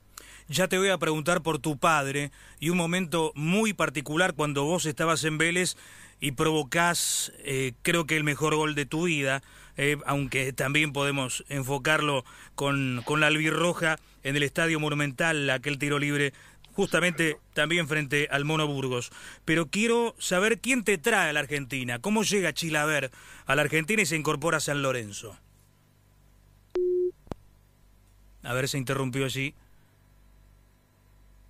ya 0.47 0.67
te 0.67 0.77
voy 0.77 0.89
a 0.89 0.97
preguntar 0.97 1.41
por 1.41 1.59
tu 1.59 1.77
padre 1.77 2.31
y 2.59 2.69
un 2.69 2.77
momento 2.77 3.31
muy 3.35 3.73
particular 3.73 4.35
cuando 4.35 4.63
vos 4.63 4.85
estabas 4.85 5.23
en 5.23 5.37
Vélez 5.37 5.75
y 6.19 6.31
provocás, 6.31 7.33
eh, 7.39 7.73
creo 7.81 8.05
que 8.05 8.15
el 8.15 8.23
mejor 8.23 8.55
gol 8.55 8.75
de 8.75 8.85
tu 8.85 9.03
vida, 9.03 9.43
eh, 9.77 9.97
aunque 10.05 10.53
también 10.53 10.93
podemos 10.93 11.43
enfocarlo 11.49 12.23
con, 12.55 13.01
con 13.05 13.19
la 13.19 13.27
albirroja 13.27 13.97
en 14.23 14.35
el 14.35 14.43
Estadio 14.43 14.79
Monumental, 14.79 15.49
aquel 15.49 15.77
tiro 15.77 15.99
libre 15.99 16.33
justamente 16.75 17.37
también 17.53 17.87
frente 17.87 18.27
al 18.29 18.45
Mono 18.45 18.67
Burgos. 18.67 19.11
Pero 19.45 19.67
quiero 19.67 20.15
saber 20.19 20.59
quién 20.59 20.83
te 20.83 20.97
trae 20.97 21.29
a 21.29 21.33
la 21.33 21.39
Argentina, 21.39 21.99
cómo 21.99 22.23
llega 22.23 22.53
Chilaver 22.53 23.11
a 23.45 23.55
la 23.55 23.61
Argentina 23.61 24.01
y 24.01 24.05
se 24.05 24.17
incorpora 24.17 24.57
a 24.57 24.61
San 24.61 24.81
Lorenzo. 24.81 25.37
A 28.45 28.53
ver, 28.53 28.67
se 28.67 28.77
interrumpió 28.77 29.25
allí. 29.25 29.55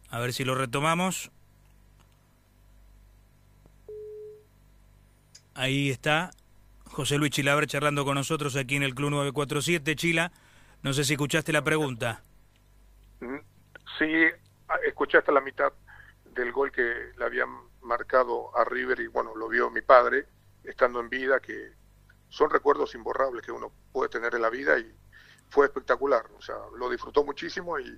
A 0.09 0.19
ver 0.19 0.33
si 0.33 0.45
lo 0.45 0.55
retomamos. 0.55 1.29
Ahí 5.53 5.89
está 5.89 6.31
José 6.85 7.17
Luis 7.17 7.31
Chilaver 7.31 7.67
charlando 7.67 8.05
con 8.05 8.15
nosotros 8.15 8.55
aquí 8.55 8.77
en 8.77 8.83
el 8.83 8.95
Club 8.95 9.11
947. 9.11 9.95
Chila, 9.95 10.31
no 10.83 10.93
sé 10.93 11.03
si 11.03 11.13
escuchaste 11.13 11.51
la 11.51 11.63
pregunta. 11.63 12.21
Mm, 13.19 13.37
sí, 13.99 14.25
ah, 14.69 14.77
escuché 14.87 15.17
hasta 15.17 15.31
la 15.31 15.41
mitad 15.41 15.73
del 16.33 16.51
gol 16.51 16.71
que 16.71 17.11
le 17.17 17.25
habían 17.25 17.49
marcado 17.81 18.55
a 18.57 18.63
River 18.63 18.99
y 19.01 19.07
bueno, 19.07 19.35
lo 19.35 19.49
vio 19.49 19.69
mi 19.69 19.81
padre 19.81 20.27
estando 20.63 20.99
en 20.99 21.09
vida, 21.09 21.39
que 21.39 21.73
son 22.29 22.49
recuerdos 22.49 22.95
imborrables 22.95 23.41
que 23.45 23.51
uno 23.51 23.71
puede 23.91 24.09
tener 24.09 24.35
en 24.35 24.41
la 24.41 24.49
vida 24.49 24.77
y 24.79 24.93
fue 25.55 25.67
espectacular, 25.67 26.25
o 26.37 26.41
sea, 26.41 26.55
lo 26.77 26.89
disfrutó 26.89 27.23
muchísimo 27.23 27.79
y 27.79 27.97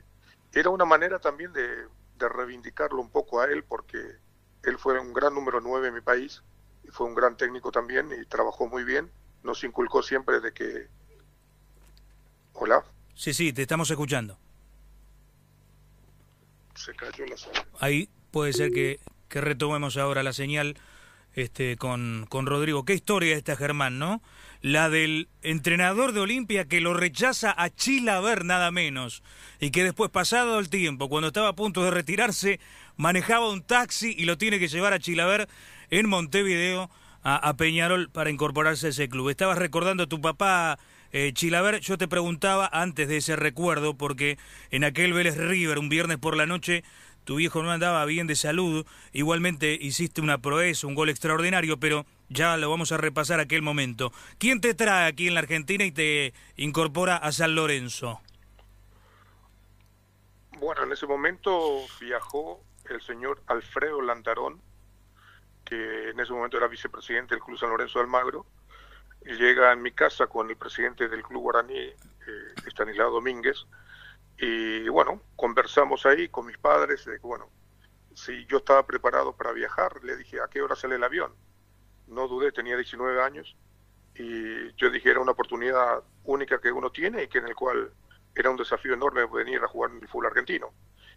era 0.53 0.69
una 0.69 0.85
manera 0.85 1.17
también 1.17 1.51
de, 1.53 1.87
reivindicarlo 2.19 3.01
un 3.01 3.09
poco 3.09 3.41
a 3.41 3.45
él 3.45 3.63
porque 3.63 3.97
él 4.61 4.77
fue 4.77 4.99
un 4.99 5.11
gran 5.11 5.33
número 5.33 5.59
9 5.59 5.87
en 5.87 5.95
mi 5.95 6.01
país 6.01 6.43
y 6.83 6.89
fue 6.89 7.07
un 7.07 7.15
gran 7.15 7.35
técnico 7.35 7.71
también 7.71 8.11
y 8.11 8.25
trabajó 8.25 8.67
muy 8.67 8.83
bien, 8.83 9.09
nos 9.41 9.63
inculcó 9.63 10.03
siempre 10.03 10.39
de 10.39 10.53
que... 10.53 10.87
Hola. 12.53 12.85
Sí, 13.15 13.33
sí, 13.33 13.51
te 13.51 13.63
estamos 13.63 13.89
escuchando. 13.89 14.37
Se 16.75 16.93
cayó 16.93 17.25
la. 17.25 17.35
Ahí 17.79 18.07
puede 18.29 18.53
ser 18.53 18.71
que, 18.71 18.99
que 19.29 19.41
retomemos 19.41 19.97
ahora 19.97 20.21
la 20.21 20.33
señal 20.33 20.77
este, 21.37 21.77
con, 21.77 22.25
con 22.27 22.47
Rodrigo. 22.47 22.83
Qué 22.83 22.95
historia 22.95 23.37
esta, 23.37 23.55
Germán, 23.55 23.99
¿no? 23.99 24.23
La 24.61 24.89
del 24.89 25.29
entrenador 25.43 26.11
de 26.11 26.21
Olimpia 26.21 26.65
que 26.65 26.81
lo 26.81 26.95
rechaza 26.95 27.53
a 27.55 27.69
Chilaver 27.69 28.43
nada 28.43 28.71
menos. 28.71 29.21
Y 29.59 29.69
que 29.69 29.83
después, 29.83 30.09
pasado 30.09 30.57
el 30.57 30.69
tiempo, 30.69 31.09
cuando 31.09 31.27
estaba 31.27 31.49
a 31.49 31.55
punto 31.55 31.83
de 31.83 31.91
retirarse, 31.91 32.59
manejaba 32.95 33.51
un 33.51 33.61
taxi 33.61 34.15
y 34.17 34.25
lo 34.25 34.39
tiene 34.39 34.57
que 34.57 34.67
llevar 34.67 34.93
a 34.93 34.99
Chilaver 34.99 35.47
en 35.91 36.09
Montevideo 36.09 36.89
a, 37.21 37.55
Peñarol 37.55 38.09
para 38.09 38.31
incorporarse 38.31 38.87
a 38.87 38.89
ese 38.89 39.07
club. 39.07 39.29
Estabas 39.29 39.59
recordando 39.59 40.03
a 40.03 40.07
tu 40.07 40.19
papá 40.21 40.79
eh, 41.11 41.33
Chilaver, 41.33 41.81
yo 41.81 41.97
te 41.97 42.07
preguntaba 42.07 42.69
antes 42.71 43.07
de 43.09 43.17
ese 43.17 43.35
recuerdo, 43.35 43.95
porque 43.95 44.39
en 44.71 44.83
aquel 44.85 45.13
Vélez 45.13 45.37
River, 45.37 45.77
un 45.77 45.89
viernes 45.89 46.17
por 46.17 46.35
la 46.35 46.45
noche, 46.45 46.83
tu 47.27 47.35
viejo 47.35 47.61
no 47.61 47.71
andaba 47.71 48.05
bien 48.05 48.25
de 48.25 48.37
salud, 48.37 48.87
igualmente 49.11 49.77
hiciste 49.79 50.21
una 50.21 50.37
proeza, 50.37 50.87
un 50.87 50.95
gol 50.95 51.09
extraordinario, 51.09 51.77
pero 51.77 52.05
ya 52.29 52.55
lo 52.55 52.69
vamos 52.69 52.93
a 52.93 52.97
repasar 52.97 53.41
aquel 53.41 53.61
momento. 53.61 54.13
¿Quién 54.37 54.61
te 54.61 54.73
trae 54.73 55.09
aquí 55.09 55.27
en 55.27 55.33
la 55.33 55.41
Argentina 55.41 55.83
y 55.83 55.91
te 55.91 56.33
incorpora 56.55 57.17
a 57.17 57.33
San 57.33 57.53
Lorenzo? 57.53 58.21
Bueno, 60.57 60.83
en 60.83 60.93
ese 60.93 61.05
momento 61.05 61.81
viajó 61.99 62.63
el 62.89 63.01
señor 63.01 63.43
Alfredo 63.47 64.01
Lantarón, 64.01 64.61
que 65.65 66.11
en 66.11 66.19
ese 66.21 66.31
momento 66.31 66.55
era 66.55 66.69
vicepresidente 66.69 67.35
del 67.35 67.43
Club 67.43 67.59
San 67.59 67.69
Lorenzo 67.69 67.99
de 67.99 68.05
Almagro, 68.05 68.45
y 69.25 69.33
llega 69.33 69.73
en 69.73 69.81
mi 69.81 69.91
casa 69.91 70.27
con 70.27 70.49
el 70.49 70.55
presidente 70.55 71.09
del 71.09 71.23
Club 71.23 71.41
Guaraní, 71.41 71.77
eh, 71.77 71.93
Estanislao 72.65 73.11
Domínguez, 73.11 73.65
y 74.37 74.87
bueno, 74.89 75.21
conversamos 75.35 76.05
ahí 76.05 76.29
con 76.29 76.45
mis 76.45 76.57
padres, 76.57 77.05
de 77.05 77.19
que 77.19 77.27
bueno, 77.27 77.49
si 78.13 78.45
yo 78.47 78.57
estaba 78.57 78.85
preparado 78.85 79.33
para 79.33 79.51
viajar, 79.51 80.03
le 80.03 80.17
dije, 80.17 80.41
¿a 80.41 80.47
qué 80.47 80.61
hora 80.61 80.75
sale 80.75 80.95
el 80.95 81.03
avión? 81.03 81.33
No 82.07 82.27
dudé, 82.27 82.51
tenía 82.51 82.75
19 82.75 83.21
años, 83.21 83.55
y 84.15 84.73
yo 84.73 84.89
dije, 84.89 85.11
era 85.11 85.19
una 85.19 85.33
oportunidad 85.33 86.03
única 86.23 86.59
que 86.59 86.71
uno 86.71 86.91
tiene 86.91 87.23
y 87.23 87.27
que 87.27 87.37
en 87.37 87.47
el 87.47 87.55
cual 87.55 87.91
era 88.35 88.49
un 88.49 88.57
desafío 88.57 88.93
enorme 88.93 89.25
venir 89.25 89.63
a 89.63 89.67
jugar 89.67 89.91
en 89.91 90.01
el 90.01 90.07
fútbol 90.07 90.27
argentino. 90.27 90.71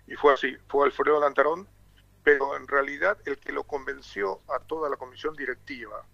Y 0.07 0.15
fue 0.15 0.35
así, 0.35 0.57
fue 0.69 0.87
Alfredo 0.87 1.21
Lantarón, 1.21 1.67
pero 2.23 2.57
en 2.57 2.67
realidad 2.69 3.19
el 3.25 3.39
que 3.39 3.53
lo 3.53 3.65
convenció 3.65 4.41
a 4.49 4.59
toda 4.59 4.91
la 4.91 4.97
comisión 4.97 5.35
directiva 5.35 6.05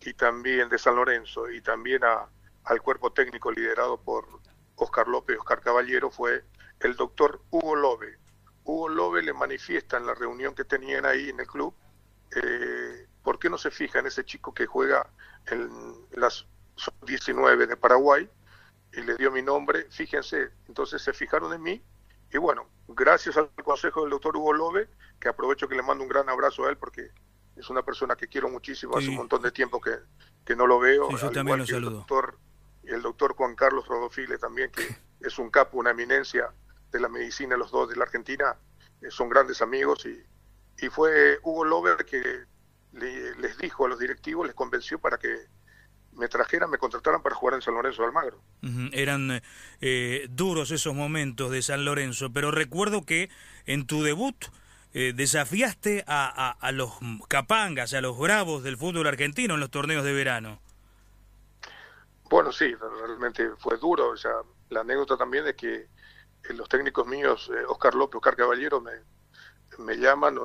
y 0.00 0.12
también 0.14 0.68
de 0.68 0.78
San 0.78 0.96
Lorenzo 0.96 1.50
y 1.50 1.60
también 1.60 2.04
a, 2.04 2.28
al 2.64 2.82
cuerpo 2.82 3.12
técnico 3.12 3.50
liderado 3.50 3.98
por 3.98 4.26
Oscar 4.78 5.08
López, 5.08 5.38
Oscar 5.38 5.60
Caballero, 5.60 6.10
fue 6.10 6.44
el 6.80 6.96
doctor 6.96 7.42
Hugo 7.50 7.76
Lobe. 7.76 8.18
Hugo 8.64 8.88
Lobe 8.88 9.22
le 9.22 9.32
manifiesta 9.32 9.96
en 9.96 10.06
la 10.06 10.14
reunión 10.14 10.54
que 10.54 10.64
tenían 10.64 11.06
ahí 11.06 11.30
en 11.30 11.40
el 11.40 11.46
club, 11.46 11.74
eh, 12.36 13.06
¿por 13.22 13.38
qué 13.38 13.48
no 13.48 13.58
se 13.58 13.70
fija 13.70 13.98
en 13.98 14.06
ese 14.06 14.24
chico 14.24 14.52
que 14.52 14.66
juega 14.66 15.08
en 15.46 15.94
las 16.12 16.46
19 17.06 17.66
de 17.66 17.76
Paraguay? 17.76 18.28
Y 18.92 19.02
le 19.02 19.16
dio 19.16 19.30
mi 19.30 19.42
nombre, 19.42 19.86
fíjense, 19.90 20.50
entonces 20.66 21.02
se 21.02 21.12
fijaron 21.12 21.52
en 21.52 21.62
mí 21.62 21.82
y 22.30 22.38
bueno, 22.38 22.68
gracias 22.88 23.36
al 23.36 23.50
consejo 23.64 24.02
del 24.02 24.10
doctor 24.10 24.36
Hugo 24.36 24.52
Lobe, 24.52 24.88
que 25.18 25.28
aprovecho 25.28 25.68
que 25.68 25.74
le 25.74 25.82
mando 25.82 26.04
un 26.04 26.08
gran 26.08 26.28
abrazo 26.28 26.66
a 26.66 26.70
él 26.70 26.76
porque 26.76 27.10
es 27.56 27.70
una 27.70 27.82
persona 27.82 28.16
que 28.16 28.28
quiero 28.28 28.48
muchísimo, 28.48 28.96
hace 28.96 29.08
un 29.08 29.16
montón 29.16 29.42
de 29.42 29.50
tiempo 29.50 29.80
que, 29.80 29.96
que 30.44 30.54
no 30.54 30.66
lo 30.66 30.78
veo. 30.78 31.10
yo 31.16 31.30
también 31.30 31.58
lo 31.58 31.66
saludo. 31.66 31.90
doctor 31.90 32.38
el 32.88 33.02
doctor 33.02 33.34
Juan 33.34 33.54
Carlos 33.54 33.86
Rodofile 33.86 34.38
también, 34.38 34.70
que 34.70 34.86
es 35.26 35.38
un 35.38 35.50
capo, 35.50 35.78
una 35.78 35.90
eminencia 35.90 36.52
de 36.90 37.00
la 37.00 37.08
medicina, 37.08 37.56
los 37.56 37.70
dos 37.70 37.88
de 37.88 37.96
la 37.96 38.04
Argentina, 38.04 38.56
eh, 39.02 39.10
son 39.10 39.28
grandes 39.28 39.62
amigos 39.62 40.06
y, 40.06 40.84
y 40.84 40.88
fue 40.88 41.38
Hugo 41.42 41.64
Lover 41.64 42.04
que 42.04 42.44
les 42.92 43.58
dijo 43.58 43.86
a 43.86 43.88
los 43.88 43.98
directivos, 43.98 44.46
les 44.46 44.54
convenció 44.54 44.98
para 44.98 45.18
que 45.18 45.28
me 46.12 46.28
trajeran, 46.28 46.70
me 46.70 46.78
contrataran 46.78 47.22
para 47.22 47.34
jugar 47.34 47.54
en 47.54 47.62
San 47.62 47.74
Lorenzo 47.74 48.02
de 48.02 48.08
Almagro. 48.08 48.42
Eran 48.92 49.40
eh, 49.80 50.26
duros 50.30 50.70
esos 50.70 50.94
momentos 50.94 51.50
de 51.50 51.62
San 51.62 51.84
Lorenzo, 51.84 52.32
pero 52.32 52.50
recuerdo 52.50 53.02
que 53.02 53.30
en 53.66 53.86
tu 53.86 54.02
debut 54.02 54.36
eh, 54.94 55.12
desafiaste 55.14 56.04
a, 56.06 56.50
a, 56.50 56.72
los 56.72 56.92
capangas, 57.28 57.94
a 57.94 58.00
los 58.00 58.18
bravos 58.18 58.64
del 58.64 58.76
fútbol 58.76 59.06
argentino 59.06 59.54
en 59.54 59.60
los 59.60 59.70
torneos 59.70 60.04
de 60.04 60.12
verano. 60.12 60.60
Bueno, 62.28 62.52
sí, 62.52 62.74
realmente 62.74 63.50
fue 63.58 63.76
duro. 63.78 64.10
O 64.10 64.16
sea, 64.16 64.32
la 64.70 64.80
anécdota 64.80 65.16
también 65.16 65.46
es 65.46 65.54
que 65.54 65.74
eh, 65.76 65.88
los 66.54 66.68
técnicos 66.68 67.06
míos, 67.06 67.50
eh, 67.54 67.64
Oscar 67.68 67.94
López, 67.94 68.16
Oscar 68.16 68.36
Caballero, 68.36 68.80
me, 68.80 68.92
me 69.78 69.96
llaman 69.96 70.38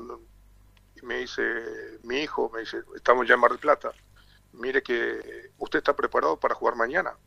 y 0.96 1.06
me 1.06 1.18
dice, 1.20 2.00
mi 2.04 2.20
hijo, 2.20 2.50
me 2.54 2.62
dice, 2.62 2.84
estamos 2.96 3.28
ya 3.28 3.34
en 3.34 3.42
Mar 3.42 3.52
del 3.52 3.60
Plata, 3.60 3.92
mire 4.54 4.82
que 4.82 5.52
usted 5.58 5.80
está 5.80 5.96
preparado 5.96 6.40
para 6.40 6.56
jugar 6.56 6.76
mañana 6.76 7.18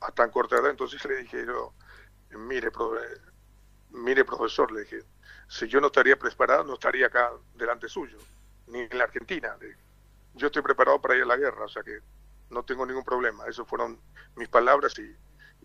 a 0.00 0.12
tan 0.12 0.30
corta 0.30 0.56
edad. 0.56 0.70
Entonces 0.70 1.04
le 1.04 1.16
dije 1.16 1.46
yo, 1.46 1.72
mire, 2.30 2.70
mire 3.90 4.24
profesor, 4.24 4.70
le 4.72 4.82
dije, 4.82 5.02
si 5.48 5.66
yo 5.68 5.80
no 5.80 5.86
estaría 5.86 6.18
preparado, 6.18 6.64
no 6.64 6.74
estaría 6.74 7.06
acá 7.06 7.30
delante 7.54 7.88
suyo, 7.88 8.18
ni 8.66 8.80
en 8.80 8.98
la 8.98 9.04
Argentina. 9.04 9.56
Yo 10.34 10.46
estoy 10.46 10.62
preparado 10.62 11.00
para 11.00 11.16
ir 11.16 11.22
a 11.22 11.26
la 11.26 11.36
guerra, 11.36 11.64
o 11.64 11.68
sea 11.68 11.82
que 11.82 12.00
no 12.52 12.64
tengo 12.64 12.86
ningún 12.86 13.04
problema. 13.04 13.46
Esas 13.46 13.66
fueron 13.66 14.00
mis 14.36 14.48
palabras 14.48 14.98
y 14.98 15.16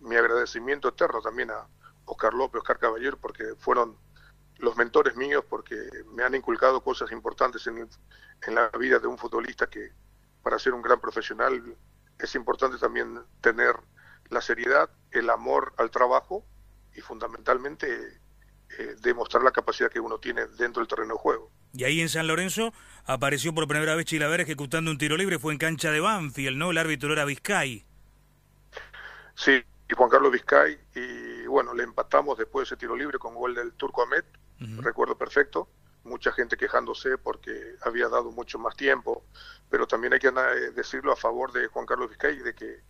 mi 0.02 0.16
agradecimiento 0.16 0.90
eterno 0.90 1.22
también 1.22 1.52
a 1.52 1.68
Oscar 2.06 2.34
López, 2.34 2.60
Oscar 2.62 2.80
Caballero, 2.80 3.18
porque 3.18 3.56
fueron 3.58 3.98
los 4.58 4.76
mentores 4.78 5.16
míos, 5.16 5.44
porque 5.48 5.76
me 6.14 6.24
han 6.24 6.34
inculcado 6.34 6.82
cosas 6.82 7.12
importantes 7.12 7.68
en, 7.68 7.78
en 7.78 8.56
la 8.56 8.70
vida 8.70 9.00
de 9.00 9.08
un 9.08 9.18
futbolista 9.18 9.68
que 9.68 9.92
para 10.42 10.58
ser 10.58 10.74
un 10.74 10.82
gran 10.82 11.00
profesional 11.00 11.78
es 12.20 12.36
importante 12.36 12.78
también 12.78 13.22
tener 13.42 13.76
la 14.30 14.42
seriedad, 14.42 14.90
el 15.12 15.30
amor 15.30 15.74
al 15.78 15.92
trabajo 15.92 16.44
y 16.96 17.02
fundamentalmente 17.02 18.22
eh, 18.78 18.96
demostrar 19.00 19.44
la 19.44 19.52
capacidad 19.52 19.90
que 19.90 20.00
uno 20.00 20.20
tiene 20.20 20.48
dentro 20.48 20.82
del 20.82 20.88
terreno 20.88 21.14
de 21.14 21.20
juego. 21.20 21.52
Y 21.74 21.84
ahí 21.84 22.02
en 22.02 22.10
San 22.10 22.28
Lorenzo 22.28 22.74
apareció 23.06 23.54
por 23.54 23.68
primera 23.68 23.96
vez 23.96 24.06
Chilaver 24.06 24.42
ejecutando 24.42 24.92
un 24.92 24.98
tiro 24.98 25.18
libre, 25.18 25.40
fue 25.40 25.54
en 25.54 25.60
cancha 25.60 25.92
de 25.92 26.00
Banfield, 26.00 26.58
¿no? 26.58 26.72
El 26.72 26.78
árbitro 26.78 27.14
era 27.14 27.26
Vizcay. 27.26 27.86
Sí, 29.36 29.64
y 29.90 29.94
Juan 29.94 30.10
Carlos 30.10 30.32
Vizcay, 30.32 30.78
y 30.96 31.46
bueno, 31.48 31.74
le 31.74 31.84
empatamos 31.84 32.38
después 32.38 32.68
de 32.68 32.76
ese 32.76 32.80
tiro 32.80 32.96
libre 32.96 33.20
con 33.20 33.36
gol 33.36 33.56
del 33.56 33.74
Turco 33.74 34.04
Ahmed, 34.04 34.24
recuerdo 34.82 35.16
perfecto, 35.16 35.70
mucha 36.04 36.32
gente 36.32 36.58
quejándose 36.58 37.18
porque 37.18 37.76
había 37.84 38.10
dado 38.10 38.32
mucho 38.32 38.58
más 38.58 38.76
tiempo, 38.76 39.24
pero 39.70 39.86
también 39.86 40.14
hay 40.14 40.20
que 40.20 40.30
eh, 40.30 40.72
decirlo 40.76 41.12
a 41.12 41.16
favor 41.16 41.52
de 41.52 41.68
Juan 41.68 41.86
Carlos 41.86 42.10
Vizcay, 42.10 42.38
de 42.40 42.56
que 42.56 42.82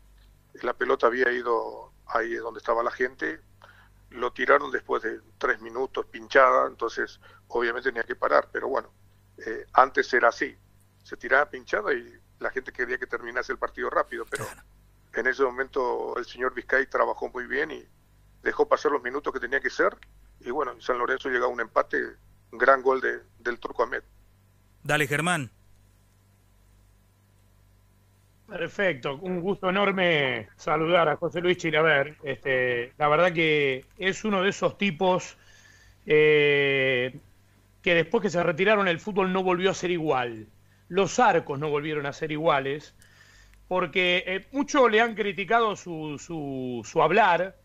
la 0.62 0.74
pelota 0.74 1.07
había 1.07 1.31
ido 1.31 1.91
ahí 2.07 2.34
donde 2.36 2.60
estaba 2.60 2.84
la 2.84 2.91
gente, 2.91 3.41
lo 4.11 4.31
tiraron 4.31 4.71
después 4.71 5.03
de 5.03 5.19
tres 5.37 5.61
minutos 5.61 6.05
pinchada, 6.05 6.67
entonces 6.67 7.19
obviamente 7.47 7.89
tenía 7.89 8.03
que 8.03 8.15
parar, 8.15 8.49
pero 8.51 8.67
bueno, 8.67 8.91
eh, 9.45 9.65
antes 9.73 10.13
era 10.13 10.29
así, 10.29 10.55
se 11.03 11.17
tiraba 11.17 11.49
pinchada 11.49 11.93
y 11.93 12.13
la 12.39 12.49
gente 12.51 12.71
quería 12.71 12.97
que 12.97 13.07
terminase 13.07 13.51
el 13.51 13.57
partido 13.57 13.89
rápido, 13.89 14.25
pero 14.29 14.45
en 15.13 15.27
ese 15.27 15.43
momento 15.43 16.15
el 16.17 16.25
señor 16.25 16.53
Vizcay 16.53 16.87
trabajó 16.87 17.29
muy 17.29 17.47
bien 17.47 17.71
y 17.71 17.85
dejó 18.43 18.67
pasar 18.67 18.91
los 18.91 19.03
minutos 19.03 19.33
que 19.33 19.39
tenía 19.39 19.59
que 19.59 19.69
ser, 19.69 19.97
y 20.39 20.51
bueno, 20.51 20.71
en 20.71 20.81
San 20.81 20.97
Lorenzo 20.97 21.29
llegó 21.29 21.45
a 21.45 21.49
un 21.49 21.59
empate, 21.59 22.01
un 22.51 22.57
gran 22.57 22.81
gol 22.81 23.01
de, 23.01 23.21
del 23.39 23.59
Turco 23.59 23.83
Ahmed. 23.83 24.03
Dale, 24.83 25.07
Germán. 25.07 25.51
Perfecto, 28.47 29.19
un 29.21 29.41
gusto 29.41 29.69
enorme 29.69 30.47
saludar 30.55 31.09
a 31.09 31.17
José 31.17 31.41
Luis 31.41 31.57
Chilaver. 31.57 32.15
Este, 32.23 32.93
la 32.97 33.09
verdad 33.09 33.33
que 33.33 33.83
es 33.97 34.23
uno 34.23 34.41
de 34.41 34.49
esos 34.49 34.77
tipos 34.77 35.37
eh, 36.05 37.19
que 37.81 37.93
después 37.93 38.21
que 38.21 38.29
se 38.29 38.41
retiraron 38.41 38.87
el 38.87 39.01
fútbol 39.01 39.33
no 39.33 39.43
volvió 39.43 39.71
a 39.71 39.73
ser 39.73 39.91
igual. 39.91 40.47
Los 40.87 41.19
arcos 41.19 41.59
no 41.59 41.69
volvieron 41.69 42.05
a 42.05 42.13
ser 42.13 42.31
iguales, 42.31 42.95
porque 43.67 44.23
eh, 44.25 44.47
muchos 44.53 44.89
le 44.89 45.01
han 45.01 45.13
criticado 45.13 45.75
su, 45.75 46.17
su, 46.17 46.83
su 46.89 47.01
hablar 47.01 47.57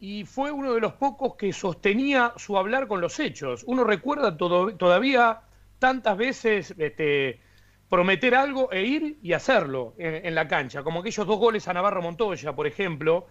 y 0.00 0.24
fue 0.24 0.50
uno 0.50 0.74
de 0.74 0.80
los 0.80 0.94
pocos 0.94 1.36
que 1.36 1.52
sostenía 1.52 2.32
su 2.36 2.58
hablar 2.58 2.88
con 2.88 3.00
los 3.00 3.20
hechos. 3.20 3.62
Uno 3.68 3.84
recuerda 3.84 4.36
todavía 4.36 5.42
tantas 5.78 6.16
veces... 6.16 6.74
Este, 6.76 7.43
prometer 7.94 8.34
algo 8.34 8.72
e 8.72 8.82
ir 8.82 9.18
y 9.22 9.34
hacerlo 9.34 9.94
en, 9.98 10.34
la 10.34 10.48
cancha, 10.48 10.82
como 10.82 10.98
aquellos 10.98 11.24
dos 11.24 11.38
goles 11.38 11.68
a 11.68 11.72
Navarro 11.72 12.02
Montoya, 12.02 12.52
por 12.52 12.66
ejemplo. 12.66 13.28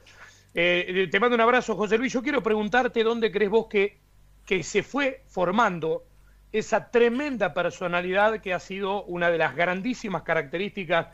Eh, 0.55 1.09
te 1.11 1.19
mando 1.19 1.35
un 1.35 1.41
abrazo, 1.41 1.75
José 1.75 1.97
Luis. 1.97 2.13
Yo 2.13 2.23
quiero 2.23 2.41
preguntarte 2.41 3.03
dónde 3.03 3.29
crees 3.29 3.51
vos 3.51 3.67
que, 3.69 3.99
que 4.45 4.63
se 4.63 4.81
fue 4.81 5.25
formando 5.27 6.05
esa 6.53 6.91
tremenda 6.91 7.53
personalidad 7.53 8.39
que 8.39 8.53
ha 8.53 8.59
sido 8.59 9.03
una 9.03 9.29
de 9.29 9.37
las 9.37 9.53
grandísimas 9.53 10.21
características 10.21 11.07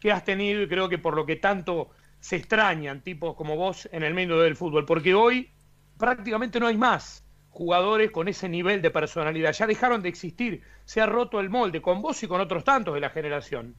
que 0.00 0.10
has 0.10 0.24
tenido 0.24 0.62
y 0.62 0.66
creo 0.66 0.88
que 0.88 0.98
por 0.98 1.14
lo 1.14 1.24
que 1.24 1.36
tanto 1.36 1.90
se 2.18 2.34
extrañan 2.34 3.02
tipos 3.02 3.36
como 3.36 3.54
vos 3.54 3.88
en 3.92 4.02
el 4.02 4.14
medio 4.14 4.40
del 4.40 4.56
fútbol, 4.56 4.84
porque 4.84 5.14
hoy 5.14 5.48
prácticamente 5.96 6.58
no 6.58 6.66
hay 6.66 6.76
más 6.76 7.24
jugadores 7.56 8.10
con 8.10 8.28
ese 8.28 8.50
nivel 8.50 8.82
de 8.82 8.90
personalidad. 8.90 9.50
Ya 9.52 9.66
dejaron 9.66 10.02
de 10.02 10.10
existir, 10.10 10.62
se 10.84 11.00
ha 11.00 11.06
roto 11.06 11.40
el 11.40 11.48
molde 11.48 11.80
con 11.80 12.02
vos 12.02 12.22
y 12.22 12.28
con 12.28 12.38
otros 12.38 12.64
tantos 12.64 12.92
de 12.92 13.00
la 13.00 13.08
generación. 13.08 13.74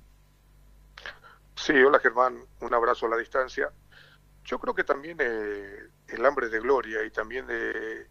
Sí, 1.55 1.73
hola 1.73 1.99
Germán, 1.99 2.43
un 2.61 2.73
abrazo 2.73 3.05
a 3.05 3.09
la 3.09 3.17
distancia. 3.17 3.69
Yo 4.45 4.57
creo 4.57 4.73
que 4.73 4.83
también 4.83 5.17
eh, 5.19 5.89
el 6.07 6.25
hambre 6.25 6.49
de 6.49 6.59
gloria 6.59 7.05
y 7.05 7.11
también 7.11 7.45
de, 7.45 8.07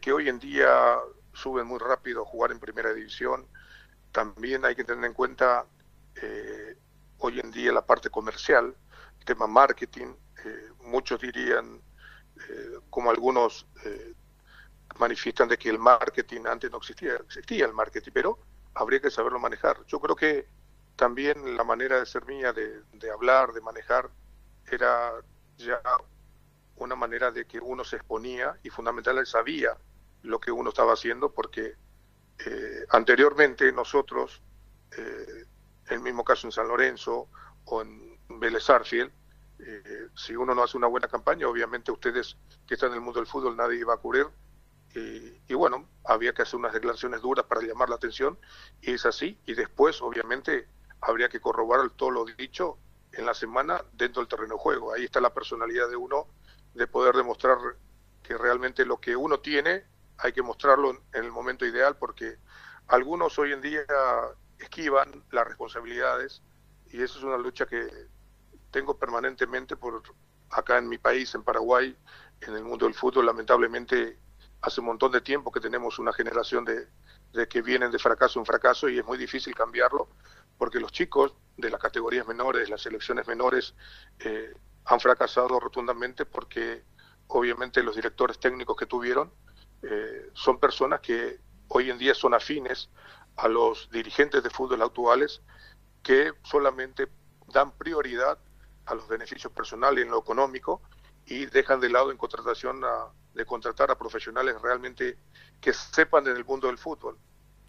que 0.00 0.12
hoy 0.12 0.30
en 0.30 0.38
día 0.38 0.96
suben 1.34 1.66
muy 1.66 1.78
rápido 1.78 2.22
a 2.22 2.24
jugar 2.24 2.50
en 2.52 2.58
primera 2.58 2.94
división, 2.94 3.46
también 4.12 4.64
hay 4.64 4.74
que 4.74 4.84
tener 4.84 5.04
en 5.04 5.12
cuenta 5.12 5.66
eh, 6.22 6.74
hoy 7.18 7.38
en 7.38 7.50
día 7.50 7.70
la 7.70 7.84
parte 7.84 8.08
comercial, 8.08 8.74
el 9.18 9.24
tema 9.26 9.46
marketing, 9.46 10.14
eh, 10.42 10.68
muchos 10.84 11.20
dirían, 11.20 11.82
como 12.90 13.10
algunos 13.10 13.66
manifiestan 14.98 15.48
de 15.48 15.58
que 15.58 15.68
el 15.68 15.78
marketing 15.78 16.42
antes 16.46 16.70
no 16.70 16.78
existía, 16.78 17.14
existía 17.14 17.66
el 17.66 17.72
marketing, 17.72 18.10
pero 18.12 18.38
habría 18.74 19.00
que 19.00 19.10
saberlo 19.10 19.38
manejar. 19.38 19.84
Yo 19.86 20.00
creo 20.00 20.14
que 20.14 20.46
también 20.96 21.56
la 21.56 21.64
manera 21.64 21.98
de 21.98 22.06
ser 22.06 22.24
mía, 22.26 22.52
de, 22.52 23.10
hablar, 23.10 23.52
de 23.52 23.60
manejar, 23.60 24.10
era 24.70 25.12
ya 25.56 25.80
una 26.76 26.94
manera 26.94 27.30
de 27.30 27.46
que 27.46 27.58
uno 27.58 27.84
se 27.84 27.96
exponía 27.96 28.58
y 28.62 28.70
fundamentalmente 28.70 29.30
sabía 29.30 29.76
lo 30.22 30.40
que 30.40 30.50
uno 30.50 30.70
estaba 30.70 30.92
haciendo 30.92 31.32
porque 31.32 31.76
eh, 32.44 32.86
anteriormente 32.90 33.72
nosotros, 33.72 34.42
eh, 34.96 35.44
el 35.88 36.00
mismo 36.00 36.24
caso 36.24 36.46
en 36.46 36.52
San 36.52 36.68
Lorenzo 36.68 37.28
o 37.64 37.82
en 37.82 38.18
Vélez 38.28 38.68
eh, 39.58 40.08
si 40.14 40.36
uno 40.36 40.54
no 40.54 40.62
hace 40.62 40.76
una 40.76 40.86
buena 40.86 41.08
campaña, 41.08 41.48
obviamente 41.48 41.90
ustedes 41.90 42.36
que 42.66 42.74
están 42.74 42.90
en 42.90 42.96
el 42.96 43.00
mundo 43.00 43.20
del 43.20 43.26
fútbol 43.26 43.56
nadie 43.56 43.84
va 43.84 43.94
a 43.94 43.98
cubrir 43.98 44.26
y, 44.96 45.54
bueno, 45.54 45.86
había 46.04 46.32
que 46.32 46.42
hacer 46.42 46.58
unas 46.58 46.72
declaraciones 46.72 47.20
duras 47.20 47.44
para 47.44 47.60
llamar 47.60 47.90
la 47.90 47.96
atención 47.96 48.38
y 48.80 48.92
es 48.92 49.04
así. 49.04 49.38
Y 49.44 49.54
después, 49.54 50.00
obviamente, 50.00 50.68
habría 51.02 51.28
que 51.28 51.40
corroborar 51.40 51.90
todo 51.90 52.10
lo 52.10 52.24
dicho 52.24 52.78
en 53.12 53.26
la 53.26 53.34
semana 53.34 53.84
dentro 53.92 54.22
del 54.22 54.28
terreno 54.28 54.54
de 54.54 54.60
juego. 54.60 54.94
Ahí 54.94 55.04
está 55.04 55.20
la 55.20 55.34
personalidad 55.34 55.90
de 55.90 55.96
uno 55.96 56.26
de 56.72 56.86
poder 56.86 57.14
demostrar 57.14 57.58
que 58.22 58.38
realmente 58.38 58.86
lo 58.86 58.98
que 58.98 59.16
uno 59.16 59.40
tiene 59.40 59.84
hay 60.18 60.32
que 60.32 60.42
mostrarlo 60.42 60.90
en 61.12 61.24
el 61.24 61.30
momento 61.30 61.66
ideal 61.66 61.96
porque 61.96 62.38
algunos 62.86 63.38
hoy 63.38 63.52
en 63.52 63.60
día 63.60 63.84
esquivan 64.58 65.24
las 65.30 65.46
responsabilidades 65.46 66.42
y 66.86 67.02
eso 67.02 67.18
es 67.18 67.24
una 67.24 67.36
lucha 67.36 67.66
que 67.66 67.86
tengo 68.70 68.98
permanentemente 68.98 69.76
por 69.76 70.02
acá 70.50 70.78
en 70.78 70.88
mi 70.88 70.96
país, 70.96 71.34
en 71.34 71.42
Paraguay, 71.42 71.96
en 72.40 72.54
el 72.54 72.64
mundo 72.64 72.86
del 72.86 72.94
fútbol, 72.94 73.26
lamentablemente 73.26 74.18
hace 74.60 74.80
un 74.80 74.86
montón 74.86 75.12
de 75.12 75.20
tiempo 75.20 75.52
que 75.52 75.60
tenemos 75.60 75.98
una 75.98 76.12
generación 76.12 76.64
de, 76.64 76.88
que 77.48 77.62
vienen 77.62 77.90
de 77.90 77.98
fracaso 77.98 78.38
en 78.38 78.46
fracaso 78.46 78.88
y 78.88 78.98
es 78.98 79.04
muy 79.04 79.18
difícil 79.18 79.54
cambiarlo 79.54 80.08
porque 80.58 80.80
los 80.80 80.92
chicos 80.92 81.34
de 81.56 81.70
las 81.70 81.80
categorías 81.80 82.26
menores, 82.26 82.70
las 82.70 82.82
selecciones 82.82 83.26
menores, 83.26 83.74
eh, 84.20 84.54
han 84.86 85.00
fracasado 85.00 85.60
rotundamente 85.60 86.24
porque 86.24 86.84
obviamente 87.28 87.82
los 87.82 87.96
directores 87.96 88.38
técnicos 88.38 88.76
que 88.76 88.86
tuvieron 88.86 89.30
eh, 89.82 90.30
son 90.32 90.58
personas 90.58 91.00
que 91.00 91.38
hoy 91.68 91.90
en 91.90 91.98
día 91.98 92.14
son 92.14 92.34
afines 92.34 92.88
a 93.36 93.48
los 93.48 93.90
dirigentes 93.90 94.42
de 94.42 94.50
fútbol 94.50 94.82
actuales 94.82 95.42
que 96.02 96.32
solamente 96.42 97.08
dan 97.48 97.72
prioridad 97.72 98.38
a 98.86 98.94
los 98.94 99.08
beneficios 99.08 99.52
personales 99.52 100.04
en 100.04 100.10
lo 100.10 100.20
económico 100.20 100.80
y 101.26 101.46
dejan 101.46 101.80
de 101.80 101.90
lado 101.90 102.10
en 102.10 102.16
contratación 102.16 102.82
a, 102.84 103.10
de 103.36 103.44
contratar 103.44 103.90
a 103.90 103.98
profesionales 103.98 104.56
realmente 104.62 105.18
que 105.60 105.72
sepan 105.72 106.26
en 106.26 106.36
el 106.36 106.44
mundo 106.44 106.68
del 106.68 106.78
fútbol. 106.78 107.18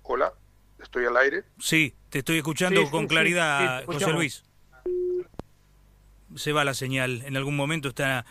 Hola, 0.04 0.34
estoy 0.82 1.06
al 1.06 1.18
aire. 1.18 1.44
Sí, 1.60 1.94
te 2.10 2.20
estoy 2.20 2.38
escuchando 2.38 2.90
con 2.90 3.08
claridad, 3.08 3.84
José 3.86 4.12
Luis. 4.14 4.44
Se 6.36 6.54
va 6.54 6.64
la 6.64 6.74
señal. 6.74 7.22
En 7.26 7.36
algún 7.36 7.56
momento 7.56 7.90
está 7.90 8.26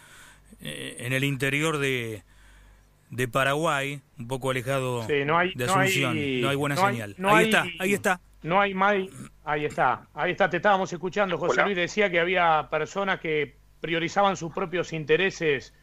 eh, 0.61 0.96
en 1.01 1.12
el 1.12 1.25
interior 1.25 1.79
de, 1.79 2.25
de 3.11 3.29
Paraguay, 3.29 4.01
un 4.18 4.29
poco 4.29 4.51
alejado 4.51 5.07
de 5.07 5.64
Asunción. 5.64 6.14
No 6.40 6.49
hay, 6.49 6.57
buena 6.57 6.77
señal. 6.77 7.16
ahí 7.25 7.44
está, 7.44 7.66
ahí 7.79 7.92
está. 7.92 8.20
No 8.42 8.61
hay 8.61 8.72
más. 8.72 8.96
Ahí 9.44 9.64
está, 9.66 10.09
ahí 10.14 10.33
está. 10.33 10.49
Te 10.49 10.57
estábamos 10.57 10.90
escuchando. 10.90 11.37
José 11.37 11.64
Luis 11.64 11.77
decía 11.77 12.11
que 12.11 12.18
había 12.18 12.68
personas 12.70 13.20
que 13.20 13.57
priorizaban 13.81 14.37
sus 14.37 14.53
propios 14.53 14.92
intereses 14.94 15.75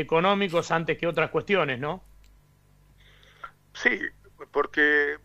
económicos 0.00 0.70
antes 0.70 0.96
que 0.96 1.06
otras 1.06 1.30
cuestiones, 1.30 1.78
¿no? 1.78 2.02
Sí, 3.74 4.00
porque 4.50 5.18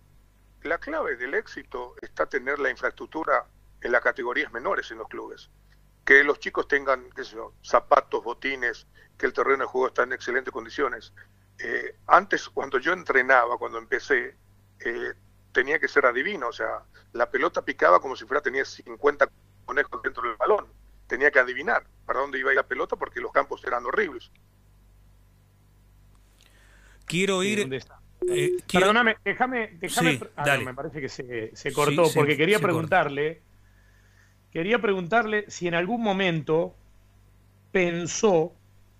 la 0.63 0.77
clave 0.77 1.15
del 1.15 1.33
éxito 1.33 1.95
está 2.01 2.25
tener 2.25 2.59
la 2.59 2.69
infraestructura 2.69 3.45
en 3.81 3.91
las 3.91 4.01
categorías 4.01 4.51
menores 4.51 4.91
en 4.91 4.97
los 4.97 5.07
clubes. 5.07 5.49
Que 6.03 6.23
los 6.23 6.39
chicos 6.39 6.67
tengan 6.67 7.09
qué 7.15 7.23
sé 7.23 7.35
yo, 7.35 7.53
zapatos, 7.61 8.23
botines, 8.23 8.87
que 9.17 9.25
el 9.25 9.33
terreno 9.33 9.63
de 9.63 9.65
juego 9.67 9.87
está 9.87 10.03
en 10.03 10.13
excelentes 10.13 10.53
condiciones. 10.53 11.13
Eh, 11.59 11.95
antes, 12.07 12.49
cuando 12.49 12.77
yo 12.77 12.93
entrenaba, 12.93 13.57
cuando 13.57 13.77
empecé, 13.77 14.35
eh, 14.79 15.13
tenía 15.53 15.79
que 15.79 15.87
ser 15.87 16.05
adivino, 16.05 16.49
o 16.49 16.53
sea, 16.53 16.83
la 17.13 17.31
pelota 17.31 17.63
picaba 17.63 17.99
como 17.99 18.15
si 18.15 18.25
fuera 18.25 18.41
tenía 18.41 18.65
50 18.65 19.29
conejos 19.65 20.01
dentro 20.03 20.23
del 20.23 20.35
balón. 20.35 20.67
Tenía 21.07 21.31
que 21.31 21.39
adivinar 21.39 21.87
para 22.05 22.19
dónde 22.19 22.37
iba 22.37 22.49
a 22.49 22.53
ir 22.53 22.57
la 22.57 22.67
pelota 22.67 22.95
porque 22.97 23.21
los 23.21 23.31
campos 23.31 23.63
eran 23.65 23.85
horribles. 23.85 24.29
Quiero 27.07 27.41
ir... 27.41 27.67
Eh, 28.29 28.57
Perdóname, 28.71 29.15
déjame, 29.23 29.77
déjame 29.79 30.19
ah, 30.35 30.57
me 30.57 30.73
parece 30.73 30.99
que 30.99 31.07
se, 31.07 31.71
cortó, 31.71 32.11
porque 32.13 32.35
quería 32.35 32.59
preguntarle, 32.59 33.41
quería 34.51 34.79
preguntarle 34.79 35.45
si 35.49 35.67
en 35.67 35.75
algún 35.75 36.01
momento 36.01 36.75
pensó 37.71 38.53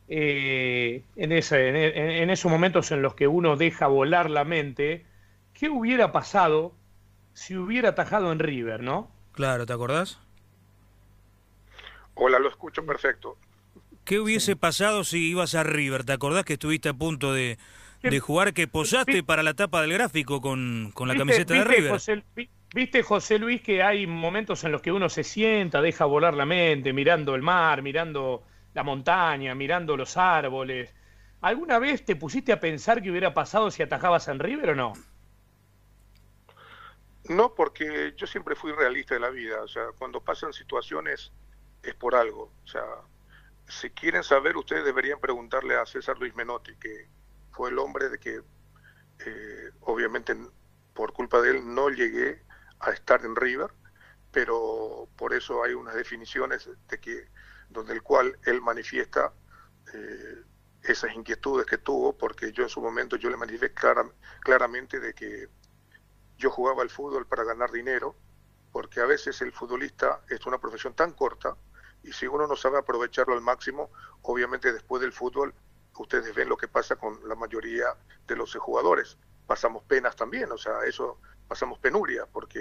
eh, 0.08 1.04
en, 1.18 1.32
ese, 1.34 2.22
en, 2.22 2.30
esos 2.30 2.50
momentos 2.50 2.92
en 2.92 3.02
los 3.02 3.16
que 3.16 3.28
uno 3.28 3.58
deja 3.58 3.88
volar 3.88 4.30
la 4.30 4.46
mente, 4.46 5.06
¿qué 5.54 5.70
hubiera 5.70 6.14
pasado 6.14 6.74
si 7.34 7.58
hubiera 7.58 7.90
atajado 7.90 8.32
en 8.32 8.40
River, 8.40 8.82
no? 8.82 9.12
Claro, 9.34 9.66
¿te 9.66 9.74
acordás? 9.74 10.20
Hola, 12.14 12.40
lo 12.40 12.48
escucho 12.48 12.86
perfecto. 12.86 13.38
¿Qué 14.06 14.20
hubiese 14.20 14.56
pasado 14.56 15.04
si 15.04 15.30
ibas 15.30 15.54
a 15.54 15.64
River? 15.64 16.06
¿Te 16.06 16.14
acordás 16.14 16.46
que 16.46 16.54
estuviste 16.54 16.88
a 16.88 16.94
punto 16.94 17.34
de, 17.34 17.58
de 18.02 18.20
jugar 18.20 18.54
que 18.54 18.68
posaste 18.68 19.24
para 19.24 19.44
la 19.44 19.54
tapa 19.54 19.82
del 19.82 19.94
gráfico 19.94 20.42
con, 20.42 20.94
la 21.06 21.16
camiseta 21.16 21.54
de 21.54 21.64
River. 21.64 22.02
Viste, 22.74 23.02
José 23.02 23.40
Luis, 23.40 23.62
que 23.62 23.82
hay 23.82 24.06
momentos 24.08 24.64
en 24.66 24.74
los 24.74 24.82
que 24.82 24.92
uno 24.92 25.08
se 25.08 25.24
sienta, 25.24 25.82
deja 25.82 26.06
volar 26.06 26.34
la 26.34 26.46
mente, 26.46 26.92
mirando 26.92 27.34
el 27.34 27.42
mar, 27.42 27.82
mirando 27.82 28.44
la 28.74 28.84
montaña, 28.84 29.56
mirando 29.56 29.96
los 29.96 30.18
árboles. 30.18 30.94
¿Alguna 31.42 31.80
vez 31.80 32.04
te 32.04 32.16
pusiste 32.16 32.52
a 32.52 32.60
pensar 32.60 33.02
qué 33.02 33.10
hubiera 33.10 33.34
pasado 33.34 33.72
si 33.72 33.84
atajabas 33.84 34.28
en 34.28 34.40
River 34.40 34.72
o 34.72 34.76
no? 34.76 34.94
No, 37.30 37.54
porque 37.54 38.14
yo 38.16 38.28
siempre 38.28 38.56
fui 38.56 38.72
realista 38.72 39.14
de 39.14 39.22
la 39.22 39.30
vida. 39.30 39.62
O 39.62 39.68
sea, 39.68 39.88
cuando 39.98 40.22
pasan 40.22 40.54
situaciones 40.54 41.32
es 41.84 41.94
por 41.96 42.16
algo. 42.16 42.52
O 42.64 42.68
sea, 42.68 42.84
si 43.68 43.90
quieren 43.92 44.24
saber, 44.24 44.58
ustedes 44.58 44.86
deberían 44.86 45.20
preguntarle 45.20 45.76
a 45.76 45.86
César 45.86 46.18
Luis 46.20 46.36
Menotti, 46.36 46.76
que 46.76 47.08
fue 47.58 47.72
el 47.72 47.80
hombre 47.80 48.10
de 48.10 48.20
que, 48.20 48.44
eh, 49.26 49.72
obviamente, 49.82 50.38
por 50.94 51.12
culpa 51.12 51.42
de 51.42 51.50
él 51.50 51.74
no 51.74 51.90
llegué 51.90 52.44
a 52.80 52.92
estar 52.92 53.26
en 53.26 53.36
River, 53.36 53.72
pero 54.32 55.10
por 55.18 55.34
eso 55.34 55.64
hay 55.64 55.74
unas 55.74 55.96
definiciones 55.96 56.70
de 56.88 57.00
que 57.00 57.28
donde 57.70 57.94
el 57.94 58.04
cual 58.04 58.38
él 58.46 58.62
manifiesta 58.62 59.34
eh, 59.92 60.44
esas 60.84 61.16
inquietudes 61.16 61.66
que 61.66 61.80
tuvo, 61.80 62.16
porque 62.16 62.52
yo 62.52 62.62
en 62.62 62.70
su 62.70 62.80
momento 62.80 63.16
yo 63.16 63.32
le 63.32 63.38
manifesté 63.38 63.84
claramente 64.42 65.00
de 65.00 65.16
que 65.16 65.50
yo 66.38 66.52
jugaba 66.52 66.84
al 66.84 66.92
fútbol 66.92 67.26
para 67.26 67.44
ganar 67.44 67.72
dinero, 67.72 68.16
porque 68.72 69.02
a 69.02 69.08
veces 69.08 69.42
el 69.42 69.52
futbolista 69.52 70.22
es 70.30 70.46
una 70.46 70.60
profesión 70.60 70.94
tan 70.94 71.14
corta 71.14 71.58
y 72.04 72.14
si 72.14 72.28
uno 72.28 72.46
no 72.46 72.56
sabe 72.56 72.78
aprovecharlo 72.78 73.34
al 73.34 73.42
máximo, 73.42 73.90
obviamente 74.22 74.72
después 74.72 75.02
del 75.02 75.12
fútbol 75.12 75.56
ustedes 76.04 76.34
ven 76.34 76.50
lo 76.50 76.58
que 76.58 76.68
pasa 76.68 76.96
con 76.96 77.20
la 77.28 77.36
mayoría 77.36 77.86
de 78.28 78.36
los 78.36 78.56
jugadores. 78.56 79.18
Pasamos 79.46 79.84
penas 79.84 80.16
también, 80.16 80.52
o 80.52 80.58
sea, 80.58 80.74
eso 80.86 81.20
pasamos 81.48 81.80
penuria, 81.80 82.26
porque 82.32 82.60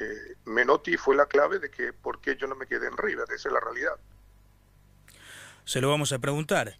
eh, 0.00 0.36
Menotti 0.46 0.96
fue 0.96 1.16
la 1.16 1.26
clave 1.26 1.58
de 1.58 1.70
que 1.70 1.92
por 1.92 2.20
qué 2.20 2.36
yo 2.36 2.46
no 2.46 2.54
me 2.54 2.66
quedé 2.66 2.86
en 2.86 2.96
River, 2.96 3.26
esa 3.34 3.48
es 3.48 3.52
la 3.52 3.60
realidad. 3.60 3.94
Se 5.64 5.80
lo 5.80 5.90
vamos 5.90 6.12
a 6.12 6.18
preguntar. 6.18 6.78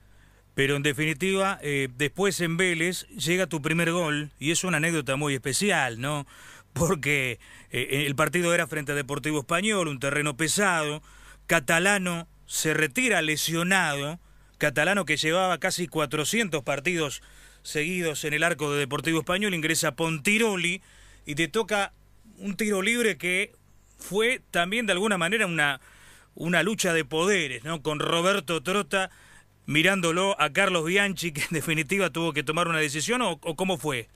Pero 0.55 0.75
en 0.75 0.83
definitiva, 0.83 1.61
eh, 1.63 1.89
después 1.97 2.41
en 2.41 2.57
Vélez 2.57 3.07
llega 3.11 3.47
tu 3.47 3.63
primer 3.63 3.93
gol 3.93 4.33
y 4.41 4.51
es 4.51 4.65
una 4.65 4.79
anécdota 4.79 5.15
muy 5.15 5.35
especial, 5.35 6.01
¿no? 6.01 6.27
Porque 6.73 7.39
eh, 7.71 8.07
el 8.07 8.17
partido 8.17 8.53
era 8.53 8.67
frente 8.67 8.91
a 8.91 8.97
Deportivo 8.97 9.39
Español, 9.39 9.87
un 9.87 10.01
terreno 10.01 10.37
pesado, 10.37 11.01
Catalano 11.47 12.27
se 12.47 12.75
retira 12.75 13.23
lesionado, 13.23 14.19
Catalano 14.59 15.05
que 15.05 15.17
llevaba 15.17 15.59
casi 15.59 15.87
400 15.87 16.63
partidos 16.63 17.23
seguidos 17.63 18.25
en 18.25 18.35
el 18.35 18.43
arco 18.43 18.73
de 18.73 18.81
Deportivo 18.81 19.21
Español, 19.21 19.55
ingresa 19.55 19.95
Pontiroli 19.95 20.83
y 21.27 21.35
te 21.35 21.49
toca 21.49 21.93
un 22.39 22.57
tiro 22.57 22.83
libre 22.83 23.19
que 23.19 23.53
fue 23.99 24.43
también 24.51 24.87
de 24.87 24.93
alguna 24.93 25.19
manera 25.19 25.47
una, 25.47 25.81
una 26.35 26.63
lucha 26.63 26.93
de 26.93 27.05
poderes, 27.05 27.65
¿no? 27.65 27.83
Con 27.83 28.01
Roberto 28.01 28.63
Trota 28.63 29.11
mirándolo 29.67 30.35
a 30.41 30.51
Carlos 30.51 30.87
Bianchi, 30.87 31.33
que 31.33 31.43
en 31.43 31.51
definitiva 31.51 32.11
tuvo 32.11 32.33
que 32.33 32.43
tomar 32.43 32.69
una 32.69 32.79
decisión, 32.79 33.21
o, 33.23 33.39
cómo 33.39 33.77
fue? 33.77 34.09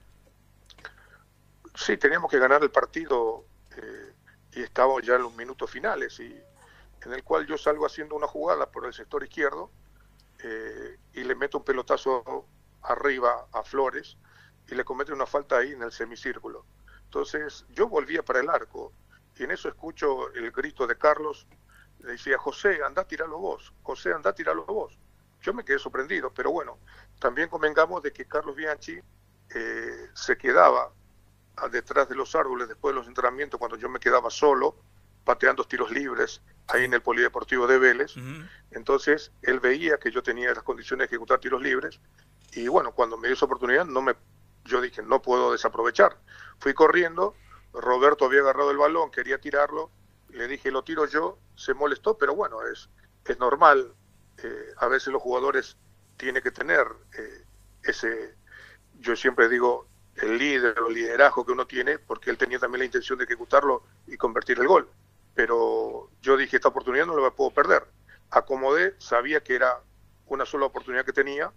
Sí, 1.75 1.99
teníamos 1.99 2.31
que 2.31 2.39
ganar 2.39 2.63
el 2.63 2.71
partido 2.71 3.45
eh, 3.77 4.13
y 4.55 4.63
estábamos 4.63 5.03
ya 5.03 5.17
en 5.17 5.23
los 5.23 5.35
minutos 5.37 5.71
finales, 5.71 6.19
y 6.21 6.35
en 7.05 7.13
el 7.13 7.23
cual 7.23 7.47
yo 7.47 7.59
salgo 7.59 7.85
haciendo 7.85 8.15
una 8.15 8.27
jugada 8.27 8.71
por 8.71 8.87
el 8.87 8.95
sector 8.95 9.23
izquierdo 9.23 9.71
eh, 10.43 10.99
y 11.15 11.25
le 11.25 11.35
meto 11.35 11.59
un 11.59 11.65
pelotazo 11.65 12.47
arriba 12.83 13.47
a 13.53 13.63
Flores 13.63 14.17
y 14.69 14.75
le 14.75 14.85
comete 14.85 15.13
una 15.13 15.27
falta 15.27 15.59
ahí 15.59 15.73
en 15.73 15.83
el 15.83 15.93
semicírculo. 15.93 16.65
Entonces 17.05 17.67
yo 17.71 17.89
volvía 17.89 18.23
para 18.23 18.41
el 18.41 18.49
arco 18.49 18.93
y 19.37 19.45
en 19.45 19.51
eso 19.51 19.69
escucho 19.69 20.33
el 20.35 20.51
grito 20.51 20.87
de 20.87 20.97
Carlos, 20.97 21.47
le 22.01 22.13
decía, 22.13 22.39
José, 22.39 22.83
anda 22.85 23.03
a 23.03 23.07
tirarlo 23.07 23.39
vos, 23.39 23.73
José, 23.83 24.13
anda 24.13 24.31
a 24.31 24.35
tirarlo 24.35 24.65
vos 24.67 24.99
yo 25.43 25.53
me 25.53 25.65
quedé 25.65 25.79
sorprendido, 25.79 26.33
pero 26.33 26.53
bueno, 26.53 26.79
también 27.19 27.49
convengamos 27.49 28.03
de 28.03 28.13
que 28.13 28.25
Carlos 28.25 28.57
Bianchi 28.57 28.99
eh, 29.55 30.09
se 30.15 30.37
quedaba 30.39 30.93
detrás 31.71 32.09
de 32.09 32.15
los 32.15 32.35
árboles 32.35 32.69
después 32.69 32.95
de 32.95 33.01
los 33.01 33.09
entrenamientos 33.09 33.59
cuando 33.59 33.77
yo 33.77 33.89
me 33.89 34.01
quedaba 34.01 34.31
solo 34.31 34.77
pateando 35.25 35.65
tiros 35.65 35.91
libres 35.91 36.41
ahí 36.69 36.85
en 36.85 36.95
el 36.95 37.03
Polideportivo 37.03 37.67
de 37.67 37.79
Vélez. 37.79 38.15
Entonces 38.71 39.33
él 39.43 39.61
veía 39.61 39.99
que 39.99 40.11
yo 40.11 40.23
tenía 40.23 40.55
las 40.55 40.63
condiciones 40.63 41.09
de 41.09 41.15
ejecutar 41.15 41.39
tiros 41.39 41.63
libres 41.63 42.01
y 42.53 42.69
bueno, 42.69 42.93
cuando 42.93 43.17
me 43.17 43.29
dio 43.29 43.35
esa 43.35 43.47
oportunidad 43.47 43.85
no 43.85 44.03
me 44.03 44.15
yo 44.65 44.81
dije, 44.81 45.03
no 45.03 45.21
puedo 45.23 45.53
desaprovechar. 45.53 46.17
Fui 46.59 46.75
corriendo, 46.75 47.35
Roberto 47.73 48.27
había 48.27 48.41
agarrado 48.41 48.71
el 48.71 48.77
balón, 48.77 49.11
quería 49.11 49.39
tirarlo, 49.39 49.91
le 50.31 50.47
dije, 50.49 50.71
lo 50.71 50.85
tiro 50.85 51.07
yo, 51.07 51.39
se 51.57 51.75
molestó, 51.75 52.17
pero 52.17 52.35
bueno, 52.35 52.59
es, 52.67 52.89
es 53.25 53.39
normal, 53.39 53.93
eh, 54.39 54.73
a 54.79 54.89
veces 54.89 55.13
los 55.13 55.23
jugadores 55.23 55.77
tienen 56.17 56.43
que 56.43 56.51
tener 56.51 56.87
eh, 57.19 57.45
ese, 57.83 58.35
yo 59.01 59.17
siempre 59.17 59.49
digo, 59.49 59.89
el 60.17 60.39
líder 60.39 60.79
o 60.81 60.91
liderazgo 60.91 61.45
que 61.45 61.53
uno 61.53 61.67
tiene, 61.67 61.99
porque 61.99 62.31
él 62.31 62.39
tenía 62.39 62.59
también 62.59 62.81
la 62.81 62.85
intención 62.87 63.19
de 63.19 63.25
ejecutarlo 63.25 63.85
y 64.07 64.17
convertir 64.17 64.59
el 64.61 64.69
gol. 64.69 64.89
Pero 65.35 66.11
yo 66.21 66.37
dije, 66.37 66.57
esta 66.57 66.69
oportunidad 66.69 67.07
no 67.07 67.19
la 67.19 67.31
puedo 67.31 67.51
perder. 67.51 67.85
Acomodé, 68.31 68.95
sabía 68.99 69.43
que 69.43 69.55
era 69.55 69.81
una 70.27 70.45
sola 70.47 70.67
oportunidad 70.67 71.05
que 71.05 71.13
tenía. 71.13 71.53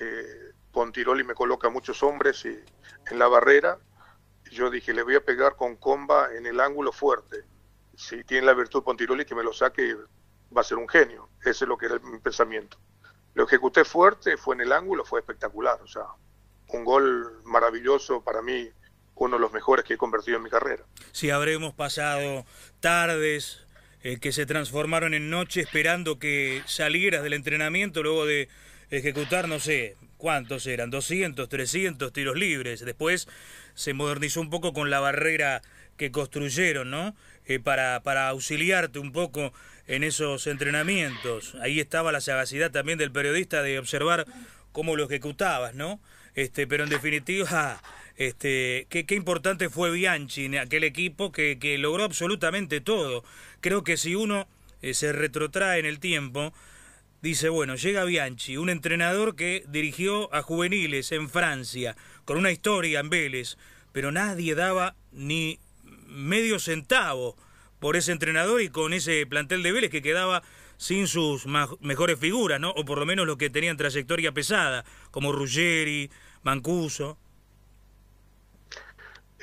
Eh, 0.00 0.52
Pontiroli 0.72 1.24
me 1.24 1.34
coloca 1.34 1.68
muchos 1.68 2.02
hombres 2.02 2.44
y, 2.44 2.58
en 3.10 3.18
la 3.18 3.28
barrera. 3.28 3.78
Yo 4.50 4.70
dije, 4.70 4.92
le 4.92 5.02
voy 5.02 5.14
a 5.16 5.24
pegar 5.24 5.56
con 5.56 5.76
comba 5.76 6.34
en 6.34 6.46
el 6.46 6.60
ángulo 6.60 6.92
fuerte. 6.92 7.44
Si 7.96 8.24
tiene 8.24 8.46
la 8.46 8.54
virtud 8.54 8.82
Pontiroli, 8.82 9.24
que 9.24 9.34
me 9.34 9.44
lo 9.44 9.52
saque 9.52 9.96
va 10.56 10.60
a 10.60 10.64
ser 10.64 10.78
un 10.78 10.88
genio. 10.88 11.28
Ese 11.40 11.64
es 11.64 11.68
lo 11.68 11.78
que 11.78 11.86
era 11.86 11.98
mi 12.00 12.18
pensamiento. 12.18 12.78
Lo 13.34 13.44
ejecuté 13.44 13.84
fuerte, 13.84 14.36
fue 14.36 14.54
en 14.54 14.62
el 14.62 14.72
ángulo, 14.72 15.04
fue 15.04 15.20
espectacular. 15.20 15.80
O 15.82 15.86
sea, 15.86 16.06
un 16.68 16.84
gol 16.84 17.40
maravilloso 17.44 18.22
para 18.22 18.42
mí, 18.42 18.70
uno 19.16 19.36
de 19.36 19.40
los 19.40 19.52
mejores 19.52 19.84
que 19.84 19.94
he 19.94 19.96
convertido 19.96 20.36
en 20.36 20.42
mi 20.42 20.50
carrera. 20.50 20.82
Sí, 21.12 21.30
habremos 21.30 21.74
pasado 21.74 22.44
tardes 22.80 23.64
eh, 24.02 24.18
que 24.20 24.32
se 24.32 24.46
transformaron 24.46 25.14
en 25.14 25.30
noche 25.30 25.60
esperando 25.60 26.18
que 26.18 26.62
salieras 26.66 27.22
del 27.22 27.32
entrenamiento 27.32 28.02
luego 28.02 28.26
de 28.26 28.48
ejecutar, 28.90 29.48
no 29.48 29.58
sé, 29.58 29.96
¿cuántos 30.16 30.66
eran? 30.66 30.90
200, 30.90 31.48
300 31.48 32.12
tiros 32.12 32.36
libres. 32.36 32.84
Después 32.84 33.28
se 33.74 33.94
modernizó 33.94 34.40
un 34.40 34.50
poco 34.50 34.72
con 34.72 34.90
la 34.90 35.00
barrera 35.00 35.62
que 35.96 36.10
construyeron, 36.10 36.90
¿no? 36.90 37.14
Eh, 37.46 37.60
para, 37.60 38.00
para 38.02 38.28
auxiliarte 38.28 38.98
un 38.98 39.12
poco 39.12 39.52
en 39.86 40.02
esos 40.02 40.46
entrenamientos. 40.46 41.54
Ahí 41.60 41.78
estaba 41.78 42.12
la 42.12 42.20
sagacidad 42.20 42.70
también 42.70 42.98
del 42.98 43.12
periodista 43.12 43.62
de 43.62 43.78
observar 43.78 44.26
cómo 44.72 44.96
lo 44.96 45.04
ejecutabas, 45.04 45.74
¿no? 45.74 46.00
Este, 46.34 46.66
pero 46.66 46.84
en 46.84 46.90
definitiva, 46.90 47.80
este, 48.16 48.86
qué, 48.90 49.06
qué 49.06 49.14
importante 49.14 49.68
fue 49.68 49.90
Bianchi 49.90 50.46
en 50.46 50.58
aquel 50.58 50.84
equipo 50.84 51.32
que, 51.32 51.76
logró 51.78 52.04
absolutamente 52.04 52.80
todo. 52.80 53.24
Creo 53.60 53.82
que 53.82 53.96
si 53.96 54.14
uno 54.14 54.46
eh, 54.82 54.94
se 54.94 55.12
retrotrae 55.12 55.80
en 55.80 55.86
el 55.86 55.98
tiempo, 55.98 56.52
dice, 57.22 57.48
bueno, 57.48 57.74
llega 57.74 58.04
Bianchi, 58.04 58.56
un 58.56 58.70
entrenador 58.70 59.34
que 59.34 59.64
dirigió 59.68 60.32
a 60.34 60.42
juveniles 60.42 61.10
en 61.12 61.28
Francia, 61.28 61.96
con 62.24 62.38
una 62.38 62.52
historia 62.52 63.00
en 63.00 63.10
Vélez, 63.10 63.56
pero 63.92 64.12
nadie 64.12 64.54
daba 64.54 64.94
ni 65.12 65.58
medio 66.06 66.58
centavo 66.58 67.36
por 67.80 67.96
ese 67.96 68.12
entrenador 68.12 68.62
y 68.62 68.68
con 68.68 68.92
ese 68.92 69.26
plantel 69.26 69.62
de 69.62 69.72
Vélez 69.72 69.90
que 69.90 70.02
quedaba 70.02 70.42
sin 70.76 71.06
sus 71.06 71.46
mejores 71.80 72.18
figuras, 72.18 72.60
¿no? 72.60 72.70
O 72.70 72.84
por 72.84 72.98
lo 72.98 73.06
menos 73.06 73.26
los 73.26 73.36
que 73.36 73.50
tenían 73.50 73.76
trayectoria 73.76 74.32
pesada, 74.32 74.84
como 75.10 75.32
Ruggeri, 75.32 76.10
Mancuso. 76.42 77.18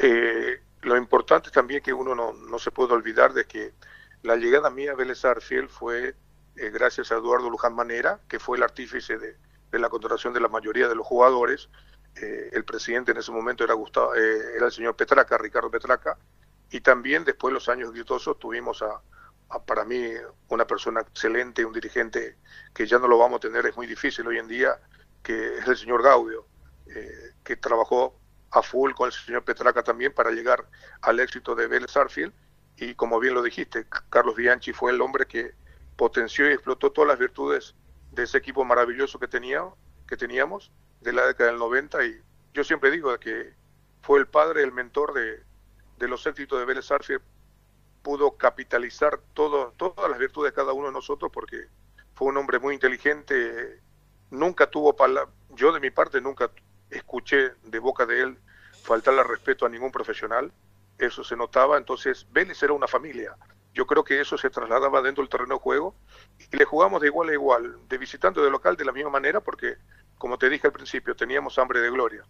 Eh, 0.04 0.60
lo 0.82 0.98
importante 0.98 1.52
también 1.52 1.84
que 1.84 1.94
uno 1.94 2.16
no, 2.16 2.58
se 2.60 2.72
puede 2.72 2.94
olvidar 2.94 3.34
de 3.34 3.46
que 3.46 3.76
la 4.24 4.36
llegada 4.36 4.72
mía 4.72 4.94
a 4.94 4.96
Vélez 4.96 5.24
Arfiel 5.26 5.70
fue 5.70 6.16
eh, 6.56 6.70
gracias 6.72 7.12
a 7.12 7.18
Eduardo 7.18 7.52
Luján 7.52 7.76
Manera, 7.76 8.20
que 8.28 8.40
fue 8.40 8.58
el 8.58 8.64
artífice 8.64 9.20
de, 9.20 9.38
la 9.78 9.90
contratación 9.90 10.34
de 10.34 10.40
la 10.40 10.48
mayoría 10.48 10.88
de 10.88 10.96
los 10.96 11.06
jugadores. 11.06 11.70
Eh, 12.16 12.50
el 12.52 12.66
presidente 12.66 13.12
en 13.12 13.18
ese 13.18 13.32
momento 13.32 13.64
era, 13.64 13.76
Gustavo, 13.76 14.16
era 14.16 14.66
el 14.66 14.72
señor 14.72 14.96
Petraca, 14.96 15.38
Ricardo 15.38 15.70
Petraca, 15.70 16.18
y 16.72 16.82
también 16.82 17.24
después 17.24 17.52
de 17.52 17.56
los 17.56 17.70
años 17.70 17.92
exitosos 17.92 18.40
tuvimos 18.40 18.82
a, 18.82 19.02
para 19.60 19.86
mí, 19.86 20.14
una 20.48 20.66
persona 20.66 21.02
excelente, 21.02 21.64
un 21.64 21.74
dirigente 21.74 22.38
que 22.74 22.88
ya 22.88 22.98
no 22.98 23.08
lo 23.08 23.20
vamos 23.20 23.38
a 23.38 23.42
tener, 23.42 23.68
es 23.68 23.78
muy 23.78 23.86
difícil 23.86 24.26
hoy 24.26 24.40
en 24.40 24.48
día, 24.48 24.80
que 25.22 25.60
es 25.60 25.68
el 25.68 25.78
señor 25.78 26.02
Gaudio, 26.02 26.48
eh, 26.88 27.34
que 27.44 27.56
trabajó 27.58 28.20
a 28.52 28.62
full 28.62 28.94
con 28.94 29.08
el 29.08 29.14
señor 29.14 29.44
Petraca 29.44 29.84
también 29.84 30.14
para 30.14 30.32
llegar 30.32 30.68
al 31.02 31.20
éxito 31.20 31.56
de 31.56 31.68
Vélez 31.68 31.96
Arfield. 31.96 32.34
Y 32.78 32.96
como 32.96 33.20
bien 33.20 33.34
lo 33.34 33.44
dijiste, 33.44 33.86
Carlos 34.10 34.36
Bianchi 34.36 34.74
fue 34.74 34.92
el 34.92 35.02
hombre 35.02 35.26
que 35.26 35.54
potenció 35.96 36.50
y 36.50 36.54
explotó 36.54 36.92
todas 36.92 37.10
las 37.10 37.20
virtudes 37.20 37.76
de 38.12 38.24
ese 38.24 38.38
equipo 38.38 38.66
maravilloso 38.66 39.20
que, 39.20 39.28
tenía, 39.28 39.64
que 40.08 40.18
teníamos 40.18 40.72
de 41.02 41.14
la 41.14 41.28
década 41.28 41.52
del 41.52 41.60
90. 41.60 42.06
Y 42.06 42.22
yo 42.54 42.64
siempre 42.64 42.92
digo 42.92 43.18
que 43.20 43.54
fue 44.02 44.20
el 44.20 44.28
padre, 44.28 44.64
el 44.64 44.72
mentor 44.72 45.14
de, 45.14 45.44
de 45.98 46.08
los 46.08 46.26
éxitos 46.26 46.60
de 46.60 46.66
Vélez 46.66 46.92
Arfield 46.92 47.22
pudo 48.02 48.36
capitalizar 48.36 49.20
todo, 49.34 49.74
todas 49.78 50.10
las 50.10 50.20
virtudes 50.20 50.52
de 50.52 50.56
cada 50.56 50.74
uno 50.74 50.88
de 50.88 50.94
nosotros 50.94 51.32
porque 51.32 51.68
fue 52.16 52.30
un 52.30 52.38
hombre 52.38 52.58
muy 52.60 52.74
inteligente 52.74 53.80
nunca 54.32 54.70
tuvo 54.70 54.96
palabra, 54.96 55.32
yo 55.52 55.72
de 55.72 55.80
mi 55.80 55.92
parte 55.92 56.20
nunca 56.20 56.50
escuché 56.92 57.52
de 57.64 57.80
boca 57.80 58.06
de 58.06 58.22
él 58.22 58.38
faltarle 58.84 59.24
respeto 59.24 59.66
a 59.66 59.70
ningún 59.70 59.92
profesional, 59.92 60.52
eso 60.98 61.24
se 61.24 61.36
notaba, 61.36 61.78
entonces 61.78 62.28
Vélez 62.32 62.62
era 62.62 62.74
una 62.74 62.88
familia. 62.88 63.36
Yo 63.74 63.88
creo 63.88 64.04
que 64.04 64.20
eso 64.20 64.38
se 64.38 64.50
trasladaba 64.50 65.02
dentro 65.02 65.24
del 65.24 65.30
terreno 65.30 65.56
de 65.56 65.62
juego 65.62 65.96
y 66.40 66.56
le 66.56 66.66
jugamos 66.66 67.02
de 67.02 67.08
igual 67.08 67.30
a 67.30 67.34
igual, 67.34 67.78
de 67.88 67.98
visitante 67.98 68.42
de 68.42 68.50
local 68.50 68.76
de 68.76 68.86
la 68.86 68.92
misma 68.92 69.10
manera, 69.10 69.40
porque, 69.40 69.76
como 70.18 70.38
te 70.38 70.50
dije 70.50 70.68
al 70.68 70.74
principio, 70.74 71.16
teníamos 71.16 71.58
hambre 71.58 71.80
de 71.80 71.90
gloria. 71.90 72.24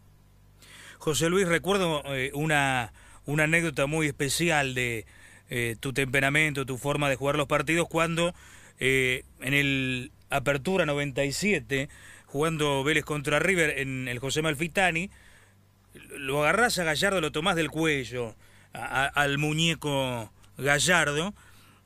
José 0.99 1.29
Luis, 1.29 1.47
recuerdo 1.47 2.03
eh, 2.05 2.31
una, 2.35 2.93
una 3.25 3.45
anécdota 3.45 3.87
muy 3.87 4.05
especial 4.05 4.75
de 4.75 5.05
eh, 5.49 5.75
tu 5.79 5.93
temperamento, 5.93 6.65
tu 6.65 6.77
forma 6.77 7.09
de 7.09 7.15
jugar 7.15 7.35
los 7.35 7.47
partidos, 7.47 7.87
cuando 7.89 8.35
eh, 8.79 9.25
en 9.39 9.53
el 9.53 10.11
Apertura 10.29 10.85
97, 10.85 11.89
jugando 12.31 12.81
Vélez 12.85 13.03
contra 13.03 13.39
River 13.39 13.79
en 13.79 14.07
el 14.07 14.19
José 14.19 14.41
Malfitani, 14.41 15.09
lo 16.17 16.41
agarrás 16.41 16.79
a 16.79 16.85
Gallardo, 16.85 17.19
lo 17.19 17.33
tomás 17.33 17.57
del 17.57 17.69
cuello, 17.69 18.35
al 18.71 19.37
muñeco 19.37 20.31
Gallardo, 20.57 21.33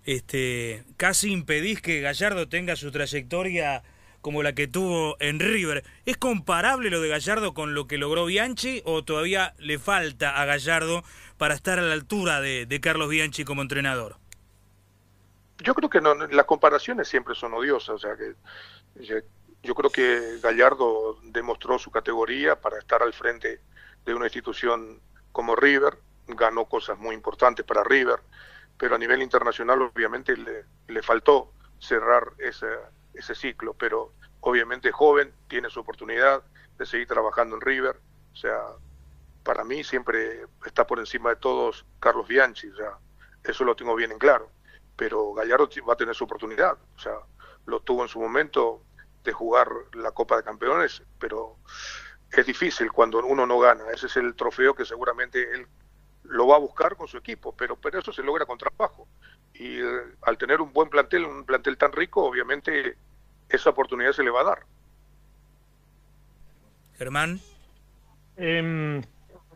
este, 0.06 0.84
casi 0.98 1.32
impedís 1.32 1.82
que 1.82 2.02
Gallardo 2.02 2.48
tenga 2.48 2.76
su 2.76 2.92
trayectoria 2.92 3.82
como 4.22 4.44
la 4.44 4.54
que 4.54 4.68
tuvo 4.68 5.18
en 5.20 5.40
River. 5.40 5.84
¿Es 6.06 6.18
comparable 6.18 6.92
lo 6.92 7.02
de 7.02 7.10
Gallardo 7.10 7.56
con 7.56 7.74
lo 7.74 7.88
que 7.88 7.98
logró 7.98 8.26
Bianchi 8.26 8.84
o 8.86 9.04
todavía 9.04 9.56
le 9.58 9.80
falta 9.80 10.40
a 10.40 10.46
Gallardo 10.46 11.04
para 11.38 11.56
estar 11.56 11.80
a 11.80 11.82
la 11.82 11.94
altura 11.94 12.40
de, 12.40 12.80
Carlos 12.82 13.10
Bianchi 13.10 13.46
como 13.46 13.64
entrenador? 13.64 14.18
Yo 15.64 15.74
creo 15.74 15.90
que 15.90 16.02
no, 16.02 16.14
las 16.14 16.46
comparaciones 16.46 17.08
siempre 17.08 17.34
son 17.34 17.54
odiosas, 17.54 17.96
o 17.96 17.98
sea 17.98 18.12
que 18.16 18.36
yo 19.66 19.74
creo 19.74 19.90
que 19.90 20.40
Gallardo 20.42 21.18
demostró 21.24 21.80
su 21.80 21.90
categoría 21.90 22.60
para 22.60 22.78
estar 22.78 23.02
al 23.02 23.14
frente 23.14 23.60
de 24.06 24.14
una 24.14 24.26
institución 24.26 25.02
como 25.32 25.56
River, 25.56 25.98
ganó 26.28 26.66
cosas 26.66 26.98
muy 27.00 27.16
importantes 27.16 27.66
para 27.66 27.84
River, 27.84 28.20
pero 28.78 28.96
a 28.96 29.00
nivel 29.00 29.24
internacional 29.24 29.82
obviamente 29.82 30.38
le, 30.38 30.66
le 30.88 31.02
faltó 31.02 31.52
cerrar 31.80 32.34
ese, 32.38 32.68
ese 33.16 33.34
ciclo, 33.34 33.74
pero 33.74 34.14
obviamente 34.42 34.92
joven, 34.92 35.34
tiene 35.48 35.70
su 35.70 35.80
oportunidad 35.80 36.44
de 36.78 36.86
seguir 36.86 37.08
trabajando 37.08 37.56
en 37.56 37.62
River, 37.62 38.00
o 38.34 38.36
sea, 38.36 38.62
para 39.44 39.64
mí 39.64 39.84
siempre 39.84 40.46
está 40.66 40.86
por 40.86 41.00
encima 41.00 41.32
de 41.32 41.38
todos 41.38 41.86
Carlos 42.00 42.28
Bianchi, 42.28 42.70
o 42.70 42.76
sea, 42.76 42.92
eso 43.44 43.64
lo 43.64 43.76
tengo 43.76 43.96
bien 43.96 44.12
en 44.12 44.20
claro, 44.20 44.50
pero 44.96 45.34
Gallardo 45.34 45.68
va 45.88 45.94
a 45.94 45.98
tener 45.98 46.14
su 46.14 46.26
oportunidad, 46.26 46.78
o 46.96 47.00
sea, 47.00 47.16
lo 47.66 47.80
tuvo 47.80 48.04
en 48.04 48.10
su 48.10 48.20
momento 48.20 48.82
de 49.26 49.34
jugar 49.34 49.68
la 49.94 50.12
Copa 50.12 50.38
de 50.38 50.44
Campeones, 50.44 51.04
pero 51.20 51.58
es 52.32 52.46
difícil 52.46 52.92
cuando 52.92 53.26
uno 53.26 53.46
no 53.46 53.60
gana, 53.60 53.84
ese 53.94 54.08
es 54.08 54.18
el 54.18 54.36
trofeo 54.36 54.74
que 54.74 54.86
seguramente 54.86 55.42
él 55.54 55.68
lo 56.24 56.48
va 56.48 56.56
a 56.56 56.60
buscar 56.60 56.96
con 56.96 57.08
su 57.08 57.18
equipo, 57.18 57.56
pero, 57.56 57.76
pero 57.76 58.00
eso 58.00 58.12
se 58.12 58.24
logra 58.24 58.46
con 58.46 58.58
trabajo. 58.58 59.08
Y 59.54 59.80
eh, 59.80 60.02
al 60.24 60.38
tener 60.38 60.62
un 60.62 60.74
buen 60.74 60.90
plantel, 60.90 61.26
un 61.26 61.46
plantel 61.46 61.78
tan 61.78 61.92
rico, 61.92 62.24
obviamente 62.24 62.98
esa 63.50 63.70
oportunidad 63.70 64.12
se 64.12 64.24
le 64.24 64.32
va 64.32 64.42
a 64.42 64.46
dar. 64.46 64.66
Germán. 66.98 67.40
Em, 68.38 69.02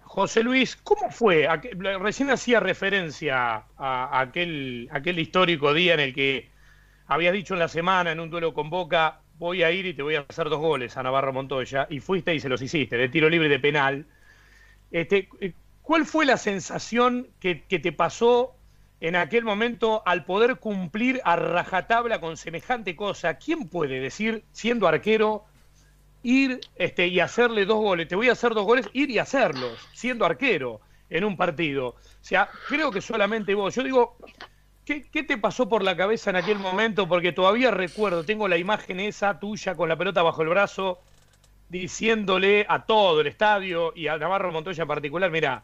José 0.03 0.43
Luis, 0.43 0.75
¿cómo 0.75 1.09
fue? 1.11 1.47
Recién 1.99 2.29
hacía 2.29 2.59
referencia 2.59 3.65
a 3.77 4.19
aquel, 4.19 4.89
aquel 4.91 5.19
histórico 5.19 5.73
día 5.73 5.93
en 5.95 5.99
el 5.99 6.13
que 6.13 6.51
habías 7.07 7.33
dicho 7.33 7.53
en 7.55 7.59
la 7.59 7.67
semana, 7.67 8.11
en 8.11 8.19
un 8.19 8.29
duelo 8.29 8.53
con 8.53 8.69
Boca, 8.69 9.21
voy 9.39 9.63
a 9.63 9.71
ir 9.71 9.85
y 9.85 9.93
te 9.93 10.03
voy 10.03 10.15
a 10.15 10.25
hacer 10.27 10.49
dos 10.49 10.59
goles 10.59 10.97
a 10.97 11.03
Navarro 11.03 11.33
Montoya, 11.33 11.87
y 11.89 12.01
fuiste 12.01 12.35
y 12.35 12.39
se 12.39 12.49
los 12.49 12.61
hiciste, 12.61 12.97
de 12.97 13.09
tiro 13.09 13.29
libre 13.29 13.49
de 13.49 13.59
penal. 13.59 14.05
Este, 14.91 15.29
¿Cuál 15.81 16.05
fue 16.05 16.25
la 16.25 16.37
sensación 16.37 17.27
que, 17.39 17.55
te 17.55 17.91
pasó 17.91 18.53
en 18.99 19.15
aquel 19.15 19.45
momento 19.45 20.03
al 20.05 20.25
poder 20.25 20.57
cumplir 20.57 21.21
a 21.23 21.37
rajatabla 21.37 22.19
con 22.19 22.37
semejante 22.37 22.95
cosa? 22.95 23.35
¿Quién 23.35 23.69
puede 23.69 23.99
decir, 24.01 24.43
siendo 24.51 24.87
arquero, 24.87 25.45
ir 26.21 26.59
este, 26.75 27.07
y 27.07 27.21
hacerle 27.21 27.65
dos 27.65 27.77
goles? 27.77 28.09
Te 28.09 28.15
voy 28.15 28.29
a 28.29 28.33
hacer 28.33 28.53
dos 28.53 28.65
goles, 28.65 28.87
ir 28.93 29.09
y 29.09 29.19
hacerlos, 29.19 29.79
siendo 29.93 30.25
arquero 30.25 30.81
en 31.09 31.23
un 31.23 31.37
partido. 31.37 31.87
O 31.87 31.95
sea, 32.21 32.49
creo 32.67 32.91
que 32.91 33.01
solamente 33.01 33.55
vos. 33.55 33.73
Yo 33.73 33.83
digo, 33.83 34.17
¿qué, 34.89 35.03
¿qué, 35.03 35.21
te 35.21 35.37
pasó 35.37 35.69
por 35.69 35.83
la 35.83 35.95
cabeza 35.95 36.31
en 36.31 36.35
aquel 36.35 36.57
momento? 36.57 37.07
Porque 37.07 37.31
todavía 37.31 37.69
recuerdo, 37.69 38.23
tengo 38.23 38.47
la 38.47 38.57
imagen 38.57 38.99
esa 38.99 39.39
tuya 39.39 39.75
con 39.75 39.87
la 39.87 39.95
pelota 39.95 40.23
bajo 40.23 40.41
el 40.41 40.49
brazo, 40.49 40.99
diciéndole 41.69 42.65
a 42.67 42.87
todo 42.87 43.21
el 43.21 43.27
estadio 43.27 43.93
y 43.95 44.07
a 44.07 44.17
Navarro 44.17 44.51
Montoya 44.51 44.81
en 44.81 44.87
particular, 44.87 45.29
mira, 45.29 45.61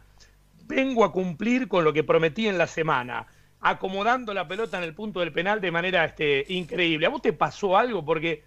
vengo 0.65 1.03
a 1.03 1.11
cumplir 1.11 1.67
con 1.67 1.83
lo 1.83 1.91
que 1.91 2.03
prometí 2.03 2.47
en 2.47 2.59
la 2.59 2.67
semana, 2.67 3.25
acomodando 3.61 4.31
la 4.31 4.47
pelota 4.47 4.77
en 4.77 4.83
el 4.83 4.93
punto 4.93 5.21
del 5.21 5.31
penal 5.31 5.59
de 5.59 5.71
manera 5.71 6.05
este, 6.05 6.45
increíble. 6.49 7.07
¿A 7.07 7.09
vos 7.09 7.23
te 7.23 7.33
pasó 7.33 7.75
algo? 7.75 8.05
Porque 8.05 8.43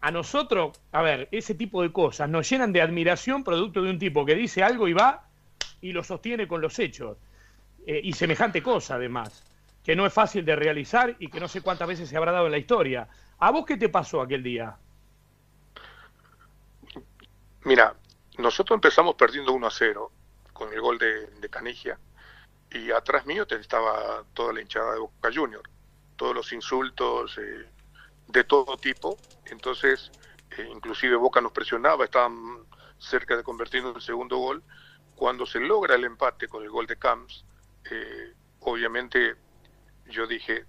a 0.00 0.10
nosotros, 0.10 0.80
a 0.92 1.02
ver, 1.02 1.28
ese 1.30 1.54
tipo 1.54 1.82
de 1.82 1.92
cosas 1.92 2.30
nos 2.30 2.48
llenan 2.48 2.72
de 2.72 2.80
admiración 2.80 3.44
producto 3.44 3.82
de 3.82 3.90
un 3.90 3.98
tipo 3.98 4.24
que 4.24 4.34
dice 4.34 4.62
algo 4.62 4.88
y 4.88 4.94
va 4.94 5.28
y 5.82 5.92
lo 5.92 6.02
sostiene 6.02 6.48
con 6.48 6.62
los 6.62 6.78
hechos. 6.78 7.18
Eh, 7.86 8.00
y 8.02 8.14
semejante 8.14 8.62
cosa, 8.62 8.94
además, 8.94 9.51
que 9.84 9.96
no 9.96 10.06
es 10.06 10.12
fácil 10.12 10.44
de 10.44 10.56
realizar 10.56 11.16
y 11.18 11.28
que 11.28 11.40
no 11.40 11.48
sé 11.48 11.60
cuántas 11.60 11.88
veces 11.88 12.08
se 12.08 12.16
habrá 12.16 12.32
dado 12.32 12.46
en 12.46 12.52
la 12.52 12.58
historia. 12.58 13.08
¿A 13.38 13.50
vos 13.50 13.64
qué 13.66 13.76
te 13.76 13.88
pasó 13.88 14.20
aquel 14.20 14.42
día? 14.42 14.76
Mira, 17.64 17.94
nosotros 18.38 18.76
empezamos 18.76 19.14
perdiendo 19.14 19.52
1 19.52 19.66
a 19.66 19.70
0 19.70 20.12
con 20.52 20.72
el 20.72 20.80
gol 20.80 20.98
de, 20.98 21.26
de 21.26 21.48
y 22.70 22.90
atrás 22.90 23.26
mío 23.26 23.46
estaba 23.48 24.24
toda 24.32 24.52
la 24.52 24.60
hinchada 24.60 24.94
de 24.94 25.00
Boca 25.00 25.30
Junior, 25.32 25.62
todos 26.16 26.34
los 26.34 26.52
insultos 26.52 27.36
eh, 27.38 27.66
de 28.28 28.44
todo 28.44 28.76
tipo, 28.76 29.18
entonces 29.46 30.10
eh, 30.56 30.68
inclusive 30.70 31.16
Boca 31.16 31.40
nos 31.40 31.52
presionaba, 31.52 32.04
estaban 32.04 32.64
cerca 32.98 33.36
de 33.36 33.42
convertirnos 33.42 33.90
en 33.90 33.96
el 33.96 34.02
segundo 34.02 34.38
gol, 34.38 34.62
cuando 35.14 35.44
se 35.44 35.60
logra 35.60 35.96
el 35.96 36.04
empate 36.04 36.48
con 36.48 36.62
el 36.62 36.70
gol 36.70 36.86
de 36.86 36.96
Camps, 36.96 37.44
eh, 37.90 38.32
obviamente 38.60 39.36
yo 40.12 40.26
dije, 40.26 40.64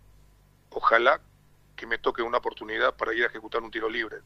ojalá 0.69 1.21
que 1.75 1.85
me 1.85 1.97
toque 1.97 2.21
una 2.21 2.39
oportunidad 2.39 2.95
para 2.95 3.13
ir 3.13 3.23
a 3.23 3.27
ejecutar 3.27 3.61
un 3.61 3.71
tiro 3.71 3.89
libre. 3.89 4.17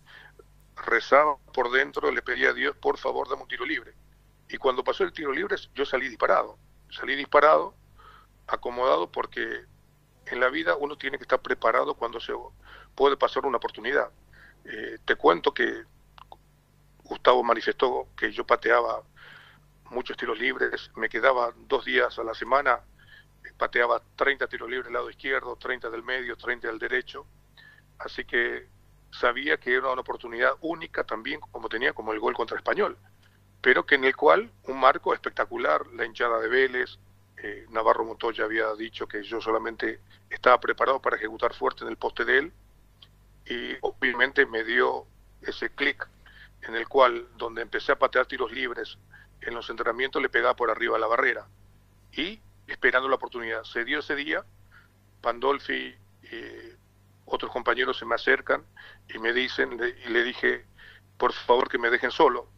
Rezaba 0.86 1.38
por 1.54 1.72
dentro, 1.72 2.12
le 2.12 2.22
pedía 2.22 2.52
a 2.52 2.54
Dios, 2.54 2.76
por 2.78 2.98
favor, 2.98 3.28
dame 3.28 3.44
un 3.44 3.48
tiro 3.48 3.66
libre 3.66 3.94
y 4.50 4.58
cuando 4.58 4.84
pasó 4.84 5.04
el 5.04 5.12
tiro 5.12 5.32
libre, 5.32 5.56
yo 5.74 5.86
salí 5.86 6.08
disparado. 6.08 6.58
Salí 6.90 7.16
disparado, 7.16 7.74
acomodado, 8.48 9.12
porque 9.12 9.66
en 10.28 10.40
la 10.40 10.50
vida 10.50 10.76
uno 10.76 10.98
tiene 10.98 11.18
que 11.18 11.24
estar 11.24 11.42
preparado 11.42 11.96
cuando 11.96 12.20
se 12.20 12.34
puede 12.96 13.18
pasar 13.18 13.46
una 13.46 13.58
oportunidad. 13.58 14.10
Eh, 14.64 14.98
te 15.04 15.16
cuento 15.16 15.54
que 15.54 15.84
Gustavo 17.04 17.44
manifestó 17.44 18.08
que 18.16 18.32
yo 18.32 18.46
pateaba 18.46 19.04
muchos 19.90 20.18
tiros 20.18 20.38
libres, 20.40 20.92
me 20.96 21.10
quedaba 21.10 21.54
dos 21.68 21.86
días 21.86 22.18
a 22.20 22.24
la 22.24 22.34
semana, 22.34 22.82
pateaba 23.58 24.02
30 24.16 24.48
tiros 24.48 24.70
libres 24.70 24.86
del 24.86 24.94
lado 24.94 25.10
izquierdo, 25.10 25.56
30 25.56 25.90
del 25.90 26.04
medio, 26.04 26.36
30 26.36 26.68
del 26.68 26.80
derecho, 26.80 27.26
así 28.00 28.26
que 28.26 28.68
sabía 29.12 29.58
que 29.58 29.74
era 29.74 29.92
una 29.92 30.02
oportunidad 30.02 30.54
única 30.62 31.04
también 31.04 31.40
como 31.40 31.70
tenía 31.70 31.94
como 31.94 32.14
el 32.14 32.20
gol 32.20 32.34
contra 32.34 32.58
Español 32.58 32.98
pero 33.62 33.86
que 33.86 33.96
en 33.96 34.04
el 34.04 34.16
cual 34.16 34.50
un 34.64 34.80
marco 34.80 35.14
espectacular, 35.14 35.86
la 35.88 36.06
hinchada 36.06 36.40
de 36.40 36.48
Vélez, 36.48 36.98
eh, 37.38 37.66
Navarro 37.70 38.06
Montoya 38.06 38.46
había 38.46 38.74
dicho 38.76 39.08
que 39.08 39.24
yo 39.24 39.42
solamente 39.42 40.00
estaba 40.30 40.60
preparado 40.60 41.02
para 41.02 41.18
ejecutar 41.18 41.54
fuerte 41.54 41.84
en 41.84 41.90
el 41.90 41.98
poste 41.98 42.26
de 42.26 42.38
él 42.38 42.54
y 43.46 43.76
obviamente 43.82 44.46
me 44.46 44.64
dio 44.64 45.06
ese 45.42 45.70
clic 45.70 46.08
en 46.62 46.76
el 46.76 46.88
cual 46.88 47.28
donde 47.38 47.62
empecé 47.62 47.92
a 47.92 48.00
patear 48.00 48.26
tiros 48.26 48.52
libres 48.52 48.98
en 49.42 49.54
los 49.54 49.70
entrenamientos 49.70 50.22
le 50.22 50.30
pegaba 50.30 50.56
por 50.56 50.72
arriba 50.72 50.98
la 50.98 51.08
barrera. 51.08 51.46
Y 52.12 52.40
esperando 52.68 53.10
la 53.10 53.16
oportunidad. 53.16 53.64
Se 53.64 53.86
dio 53.86 54.00
ese 54.00 54.16
día, 54.16 54.44
Pandolfi 55.22 55.96
y 56.24 56.76
otros 57.26 57.52
compañeros 57.52 57.98
se 57.98 58.06
me 58.06 58.16
acercan 58.16 58.64
y 59.10 59.18
me 59.20 59.34
dicen 59.34 59.80
y 60.06 60.10
le 60.10 60.24
dije 60.24 60.66
por 61.18 61.34
favor 61.34 61.68
que 61.70 61.78
me 61.78 61.90
dejen 61.90 62.12
solo 62.12 62.50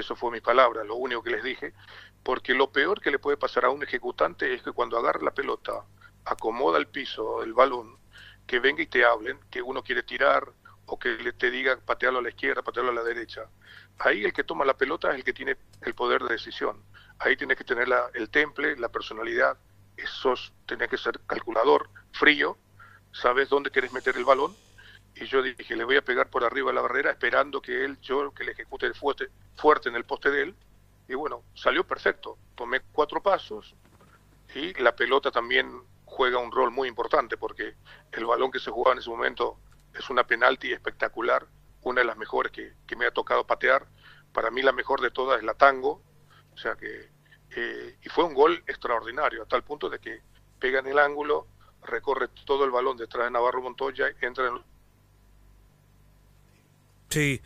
eso 0.00 0.16
fue 0.16 0.30
mi 0.30 0.40
palabra, 0.40 0.84
lo 0.84 0.96
único 0.96 1.22
que 1.22 1.30
les 1.30 1.44
dije, 1.44 1.74
porque 2.22 2.54
lo 2.54 2.70
peor 2.72 3.00
que 3.00 3.10
le 3.10 3.18
puede 3.18 3.36
pasar 3.36 3.64
a 3.64 3.70
un 3.70 3.82
ejecutante 3.82 4.54
es 4.54 4.62
que 4.62 4.72
cuando 4.72 4.98
agarra 4.98 5.20
la 5.22 5.34
pelota, 5.34 5.84
acomoda 6.24 6.78
el 6.78 6.86
piso, 6.86 7.42
el 7.42 7.52
balón, 7.52 7.98
que 8.46 8.60
venga 8.60 8.82
y 8.82 8.86
te 8.86 9.04
hablen, 9.04 9.38
que 9.50 9.62
uno 9.62 9.82
quiere 9.82 10.02
tirar 10.02 10.48
o 10.86 10.98
que 10.98 11.10
le 11.10 11.32
te 11.32 11.50
diga 11.50 11.78
patearlo 11.78 12.20
a 12.20 12.22
la 12.22 12.30
izquierda, 12.30 12.62
patearlo 12.62 12.90
a 12.90 12.94
la 12.94 13.02
derecha. 13.02 13.46
Ahí 13.98 14.24
el 14.24 14.32
que 14.32 14.44
toma 14.44 14.64
la 14.64 14.76
pelota 14.76 15.10
es 15.10 15.16
el 15.16 15.24
que 15.24 15.32
tiene 15.32 15.56
el 15.82 15.94
poder 15.94 16.22
de 16.22 16.34
decisión. 16.34 16.82
Ahí 17.24 17.36
tienes 17.36 17.56
que 17.56 17.64
tener 17.64 17.88
la, 17.88 18.10
el 18.14 18.30
temple, 18.30 18.76
la 18.76 18.88
personalidad, 18.88 19.56
esos 19.96 20.52
tenés 20.66 20.88
que 20.88 20.98
ser 20.98 21.20
calculador, 21.26 21.88
frío, 22.12 22.58
sabes 23.12 23.48
dónde 23.48 23.70
quieres 23.70 23.92
meter 23.92 24.16
el 24.16 24.24
balón 24.24 24.54
y 25.14 25.26
yo 25.26 25.42
dije, 25.42 25.76
le 25.76 25.84
voy 25.84 25.96
a 25.96 26.02
pegar 26.02 26.30
por 26.30 26.44
arriba 26.44 26.70
de 26.70 26.74
la 26.74 26.80
barrera 26.80 27.10
esperando 27.10 27.60
que 27.60 27.84
él, 27.84 27.98
yo, 28.00 28.32
que 28.32 28.44
le 28.44 28.52
ejecute 28.52 28.86
el 28.86 28.94
fuerte, 28.94 29.28
fuerte 29.56 29.88
en 29.88 29.96
el 29.96 30.04
poste 30.04 30.30
de 30.30 30.42
él. 30.42 30.54
Y 31.08 31.14
bueno, 31.14 31.42
salió 31.54 31.84
perfecto. 31.84 32.38
Tomé 32.54 32.80
cuatro 32.92 33.22
pasos 33.22 33.74
y 34.54 34.72
la 34.82 34.96
pelota 34.96 35.30
también 35.30 35.82
juega 36.06 36.38
un 36.38 36.50
rol 36.50 36.70
muy 36.70 36.88
importante 36.88 37.36
porque 37.36 37.74
el 38.12 38.24
balón 38.24 38.50
que 38.50 38.58
se 38.58 38.70
jugaba 38.70 38.94
en 38.94 39.00
ese 39.00 39.10
momento 39.10 39.58
es 39.94 40.08
una 40.08 40.26
penalti 40.26 40.72
espectacular, 40.72 41.46
una 41.82 42.00
de 42.00 42.06
las 42.06 42.16
mejores 42.16 42.50
que, 42.50 42.72
que 42.86 42.96
me 42.96 43.06
ha 43.06 43.10
tocado 43.10 43.46
patear. 43.46 43.86
Para 44.32 44.50
mí 44.50 44.62
la 44.62 44.72
mejor 44.72 45.02
de 45.02 45.10
todas 45.10 45.38
es 45.38 45.44
la 45.44 45.54
tango, 45.54 46.02
o 46.54 46.56
sea 46.56 46.74
que 46.76 47.11
eh, 47.56 47.96
y 48.02 48.08
fue 48.08 48.24
un 48.24 48.34
gol 48.34 48.62
extraordinario, 48.66 49.42
a 49.42 49.46
tal 49.46 49.62
punto 49.62 49.88
de 49.88 49.98
que 49.98 50.20
pega 50.58 50.80
en 50.80 50.86
el 50.86 50.98
ángulo, 50.98 51.46
recorre 51.84 52.28
todo 52.44 52.64
el 52.64 52.70
balón 52.70 52.96
detrás 52.96 53.24
de 53.24 53.30
Navarro 53.30 53.62
Montoya, 53.62 54.06
entra 54.20 54.48
en... 54.48 54.58
Sí, 57.10 57.40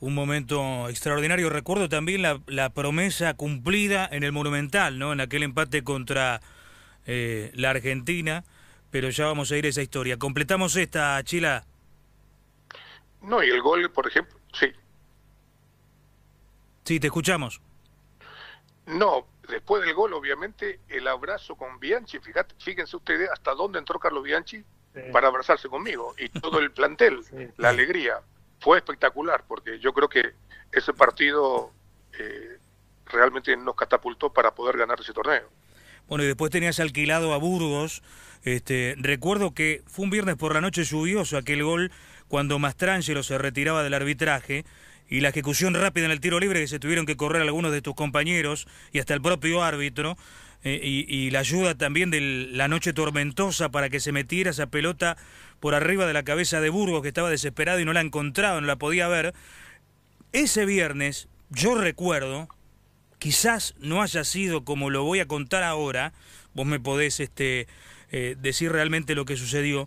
un 0.00 0.14
momento 0.14 0.88
extraordinario. 0.90 1.48
Recuerdo 1.48 1.88
también 1.88 2.20
la, 2.20 2.40
la, 2.46 2.70
promesa 2.70 3.34
cumplida 3.34 4.06
en 4.10 4.22
el 4.22 4.32
Monumental, 4.32 4.98
¿no? 4.98 5.12
En 5.12 5.20
aquel 5.20 5.42
empate 5.42 5.82
contra 5.82 6.42
eh, 7.06 7.50
la 7.54 7.70
Argentina, 7.70 8.44
pero 8.90 9.10
ya 9.10 9.26
vamos 9.26 9.50
a 9.50 9.56
ir 9.56 9.64
a 9.66 9.68
esa 9.68 9.82
historia. 9.82 10.18
¿Completamos 10.18 10.76
esta, 10.76 11.22
Chila? 11.24 11.64
No, 13.22 13.42
y 13.42 13.48
el 13.48 13.62
gol, 13.62 13.90
por 13.90 14.06
ejemplo, 14.06 14.38
sí. 14.52 14.66
Sí, 16.84 17.00
te 17.00 17.06
escuchamos. 17.06 17.60
No, 18.86 19.26
después 19.48 19.82
del 19.82 19.94
gol, 19.94 20.12
obviamente, 20.12 20.80
el 20.88 21.08
abrazo 21.08 21.56
con 21.56 21.78
Bianchi, 21.80 22.18
fíjate, 22.18 22.54
fíjense 22.58 22.96
ustedes 22.96 23.30
hasta 23.30 23.54
dónde 23.54 23.78
entró 23.78 23.98
Carlos 23.98 24.24
Bianchi 24.24 24.58
sí. 24.58 25.00
para 25.12 25.28
abrazarse 25.28 25.68
conmigo 25.68 26.14
y 26.18 26.28
todo 26.28 26.58
el 26.58 26.70
plantel, 26.70 27.24
sí. 27.24 27.48
la 27.56 27.70
alegría. 27.70 28.20
Fue 28.60 28.78
espectacular 28.78 29.44
porque 29.46 29.78
yo 29.78 29.92
creo 29.92 30.08
que 30.08 30.32
ese 30.72 30.92
partido 30.92 31.70
eh, 32.18 32.58
realmente 33.06 33.56
nos 33.56 33.74
catapultó 33.74 34.32
para 34.32 34.54
poder 34.54 34.76
ganar 34.76 35.00
ese 35.00 35.12
torneo. 35.12 35.48
Bueno, 36.08 36.24
y 36.24 36.26
después 36.26 36.50
tenías 36.50 36.80
alquilado 36.80 37.32
a 37.32 37.38
Burgos. 37.38 38.02
Este, 38.42 38.94
recuerdo 38.98 39.54
que 39.54 39.82
fue 39.86 40.04
un 40.04 40.10
viernes 40.10 40.36
por 40.36 40.52
la 40.54 40.60
noche 40.60 40.84
lluvioso 40.84 41.38
aquel 41.38 41.64
gol 41.64 41.90
cuando 42.28 42.58
Mastrangelo 42.58 43.22
se 43.22 43.38
retiraba 43.38 43.82
del 43.82 43.94
arbitraje 43.94 44.64
y 45.08 45.20
la 45.20 45.28
ejecución 45.28 45.74
rápida 45.74 46.06
en 46.06 46.10
el 46.10 46.20
tiro 46.20 46.40
libre 46.40 46.60
que 46.60 46.68
se 46.68 46.78
tuvieron 46.78 47.06
que 47.06 47.16
correr 47.16 47.42
algunos 47.42 47.72
de 47.72 47.82
tus 47.82 47.94
compañeros 47.94 48.66
y 48.92 48.98
hasta 48.98 49.14
el 49.14 49.20
propio 49.20 49.62
árbitro, 49.62 50.16
eh, 50.66 50.80
y, 50.82 51.30
la 51.30 51.40
ayuda 51.40 51.74
también 51.74 52.10
de 52.10 52.22
la 52.50 52.68
noche 52.68 52.94
tormentosa 52.94 53.68
para 53.68 53.90
que 53.90 54.00
se 54.00 54.12
metiera 54.12 54.50
esa 54.50 54.68
pelota 54.68 55.18
por 55.60 55.74
arriba 55.74 56.06
de 56.06 56.14
la 56.14 56.22
cabeza 56.22 56.62
de 56.62 56.70
Burgos 56.70 57.02
que 57.02 57.08
estaba 57.08 57.28
desesperado 57.28 57.80
y 57.80 57.84
no 57.84 57.92
la 57.92 58.00
encontraba, 58.00 58.62
no 58.62 58.66
la 58.66 58.76
podía 58.76 59.06
ver. 59.06 59.34
Ese 60.32 60.64
viernes, 60.64 61.28
yo 61.50 61.74
recuerdo, 61.74 62.48
quizás 63.18 63.74
no 63.78 64.00
haya 64.00 64.24
sido 64.24 64.64
como 64.64 64.88
lo 64.88 65.04
voy 65.04 65.20
a 65.20 65.28
contar 65.28 65.62
ahora, 65.62 66.14
vos 66.54 66.64
me 66.64 66.80
podés 66.80 67.20
este, 67.20 67.66
eh, 68.10 68.34
decir 68.40 68.72
realmente 68.72 69.14
lo 69.14 69.26
que 69.26 69.36
sucedió, 69.36 69.86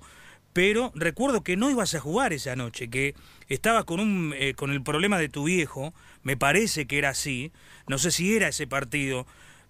pero 0.58 0.91
recuerdo 0.96 1.43
que 1.43 1.56
no 1.56 1.70
ibas 1.70 1.93
a 1.93 2.00
jugar 2.00 2.34
esa 2.34 2.56
noche, 2.56 2.89
que 2.89 3.13
estabas 3.48 3.86
con, 3.86 4.00
un, 4.00 4.34
eh, 4.36 4.56
con 4.56 4.72
el 4.72 4.82
problema 4.82 5.20
de 5.20 5.30
tu 5.30 5.43
viejo, 5.43 5.93
me 6.24 6.36
parece 6.36 6.88
que 6.88 6.98
era 6.98 7.10
así, 7.10 7.52
no 7.86 8.00
sé 8.00 8.10
si 8.10 8.36
era 8.36 8.48
ese 8.48 8.65
partido, 8.65 9.28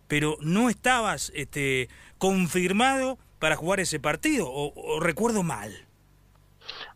pero 0.08 0.38
no 0.39 0.69
estabas 0.69 1.34
este, 1.36 1.89
confirmado 2.19 3.17
para 3.38 3.58
jugar 3.58 3.82
ese 3.82 4.00
partido, 4.00 4.47
o, 4.47 4.71
o, 4.73 5.02
recuerdo 5.02 5.43
mal. 5.43 5.86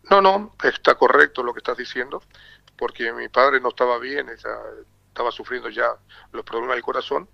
No, 0.08 0.22
no, 0.22 0.56
está 0.64 0.94
correcto 0.94 1.42
lo 1.42 1.52
que 1.52 1.58
estás 1.58 1.76
diciendo, 1.76 2.22
porque 2.78 3.12
mi 3.12 3.28
padre 3.28 3.60
no 3.60 3.68
estaba 3.68 3.98
bien, 3.98 4.26
estaba 4.30 5.30
sufriendo 5.32 5.68
ya 5.68 5.98
los 6.32 6.46
problemas 6.46 6.76
del 6.76 6.82
corazón, 6.82 7.28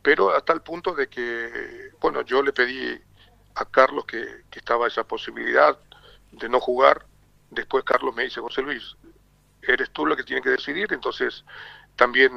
pero 0.00 0.32
hasta 0.32 0.52
el 0.52 0.60
punto 0.60 0.94
de 0.94 1.08
que, 1.08 1.90
bueno, 2.00 2.22
yo 2.22 2.40
le 2.40 2.52
pedí 2.52 3.02
a 3.56 3.64
Carlos 3.64 4.04
que, 4.04 4.44
que 4.48 4.60
estaba 4.60 4.86
esa 4.86 5.02
posibilidad 5.02 5.76
de 6.38 6.48
no 6.48 6.60
jugar, 6.60 7.06
después 7.50 7.84
Carlos 7.84 8.14
me 8.14 8.24
dice, 8.24 8.40
José 8.40 8.62
Luis, 8.62 8.96
eres 9.62 9.90
tú 9.90 10.06
lo 10.06 10.16
que 10.16 10.24
tiene 10.24 10.42
que 10.42 10.50
decidir, 10.50 10.92
entonces 10.92 11.44
también 11.96 12.32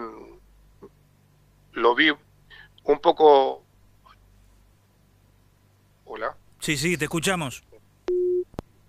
lo 1.74 1.96
vi 1.96 2.12
un 2.84 3.00
poco... 3.00 3.64
Hola. 6.06 6.36
Sí, 6.60 6.78
sí, 6.78 6.98
te 6.98 7.06
escuchamos. 7.06 7.64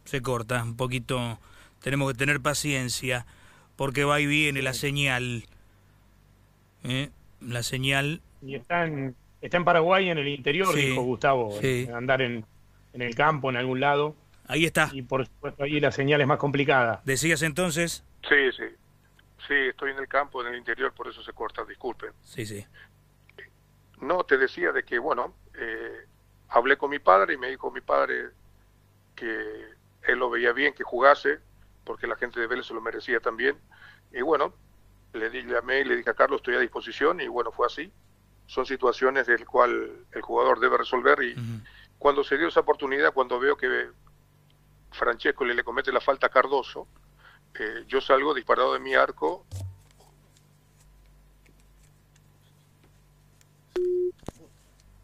Se 0.05 0.23
corta 0.23 0.63
un 0.63 0.77
poquito. 0.77 1.39
Tenemos 1.83 2.13
que 2.13 2.19
tener 2.19 2.41
paciencia 2.41 3.27
porque 3.77 4.05
va 4.05 4.21
y 4.21 4.27
viene 4.27 4.63
la 4.63 4.73
señal. 4.73 5.45
¿Eh? 6.85 7.11
La 7.41 7.63
señal. 7.63 8.23
Y 8.41 8.55
está 8.55 8.87
en, 8.87 9.17
está 9.41 9.57
en 9.57 9.65
Paraguay, 9.65 10.09
en 10.09 10.19
el 10.19 10.29
interior, 10.29 10.73
sí, 10.75 10.87
dijo 10.87 11.03
Gustavo. 11.03 11.59
Sí. 11.61 11.89
Andar 11.93 12.23
en, 12.23 12.45
en 12.93 13.03
el 13.03 13.15
campo, 13.15 13.51
en 13.51 13.57
algún 13.57 13.81
lado. 13.81 14.15
Ahí 14.49 14.65
está. 14.65 14.89
Y 14.93 15.03
por 15.03 15.25
supuesto 15.27 15.63
ahí 15.63 15.79
la 15.79 15.93
señal 15.93 16.21
es 16.21 16.27
más 16.27 16.39
complicada. 16.39 17.03
¿Decías 17.05 17.43
entonces? 17.43 18.03
Sí, 18.29 18.51
sí. 18.57 18.65
Sí, 19.47 19.55
estoy 19.55 19.93
en 19.93 19.99
el 19.99 20.09
campo, 20.09 20.41
en 20.43 20.49
el 20.49 20.57
interior, 20.59 20.93
por 20.93 21.07
eso 21.07 21.23
se 21.23 21.33
corta, 21.33 21.65
disculpen. 21.65 22.11
Sí, 22.25 22.45
sí. 22.45 22.67
No, 24.01 24.25
te 24.25 24.37
decía 24.37 24.73
de 24.73 24.85
que, 24.85 24.99
bueno, 24.99 25.35
eh, 25.55 26.07
hablé 26.49 26.77
con 26.77 26.91
mi 26.91 26.99
padre 26.99 27.35
y 27.35 27.37
me 27.37 27.49
dijo 27.49 27.71
mi 27.71 27.81
padre 27.81 28.31
que 29.15 29.69
él 30.03 30.19
lo 30.19 30.31
veía 30.31 30.53
bien, 30.53 30.75
que 30.75 30.85
jugase, 30.85 31.39
porque 31.85 32.07
la 32.07 32.17
gente 32.17 32.41
de 32.41 32.47
Vélez 32.47 32.67
se 32.67 32.75
lo 32.75 32.81
merecía 32.81 33.21
también. 33.21 33.57
Y 34.13 34.23
bueno, 34.23 34.55
le 35.13 35.31
di, 35.31 35.43
llamé 35.43 35.81
y 35.81 35.85
le 35.85 35.97
dije 35.97 36.11
a 36.11 36.15
Carlos, 36.15 36.41
estoy 36.41 36.55
a 36.55 36.61
disposición, 36.61 37.21
y 37.21 37.29
bueno, 37.29 37.51
fue 37.53 37.67
así. 37.67 37.93
Son 38.47 38.65
situaciones 38.65 39.27
del 39.27 39.45
cual 39.45 40.07
el 40.13 40.23
jugador 40.23 40.59
debe 40.61 40.79
resolver 40.79 41.23
y 41.23 41.33
uh 41.33 41.37
-huh. 41.37 41.65
cuando 41.99 42.25
se 42.25 42.39
dio 42.39 42.49
esa 42.49 42.61
oportunidad, 42.61 43.13
cuando 43.13 43.39
veo 43.39 43.57
que 43.57 43.89
Francesco 44.91 45.45
le, 45.45 45.55
le 45.55 45.65
comete 45.65 45.93
la 45.93 46.01
falta 46.01 46.27
a 46.27 46.31
Cardoso, 46.31 46.87
eh, 47.59 47.85
yo 47.87 48.01
salgo 48.01 48.35
disparado 48.35 48.75
de 48.75 48.81
mi 48.81 48.95
arco 48.95 49.47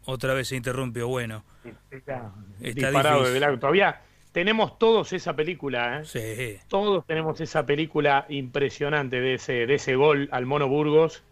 Otra 0.05 0.33
vez 0.33 0.47
se 0.49 0.55
interrumpió, 0.55 1.07
bueno. 1.07 1.43
Está, 1.89 2.31
está 2.61 2.89
disparado 2.89 3.19
difícil. 3.19 3.33
del 3.33 3.43
arco. 3.43 3.59
Todavía 3.59 4.01
tenemos 4.31 4.77
todos 4.77 5.13
esa 5.13 5.35
película, 5.35 5.99
¿eh? 6.01 6.05
Sí. 6.05 6.59
Todos 6.67 7.05
tenemos 7.05 7.41
esa 7.41 7.65
película 7.65 8.25
impresionante 8.29 9.19
de 9.19 9.35
ese, 9.35 9.65
de 9.65 9.73
ese 9.73 9.95
gol 9.95 10.29
al 10.31 10.45
Mono 10.45 10.67
Burgos. 10.67 11.23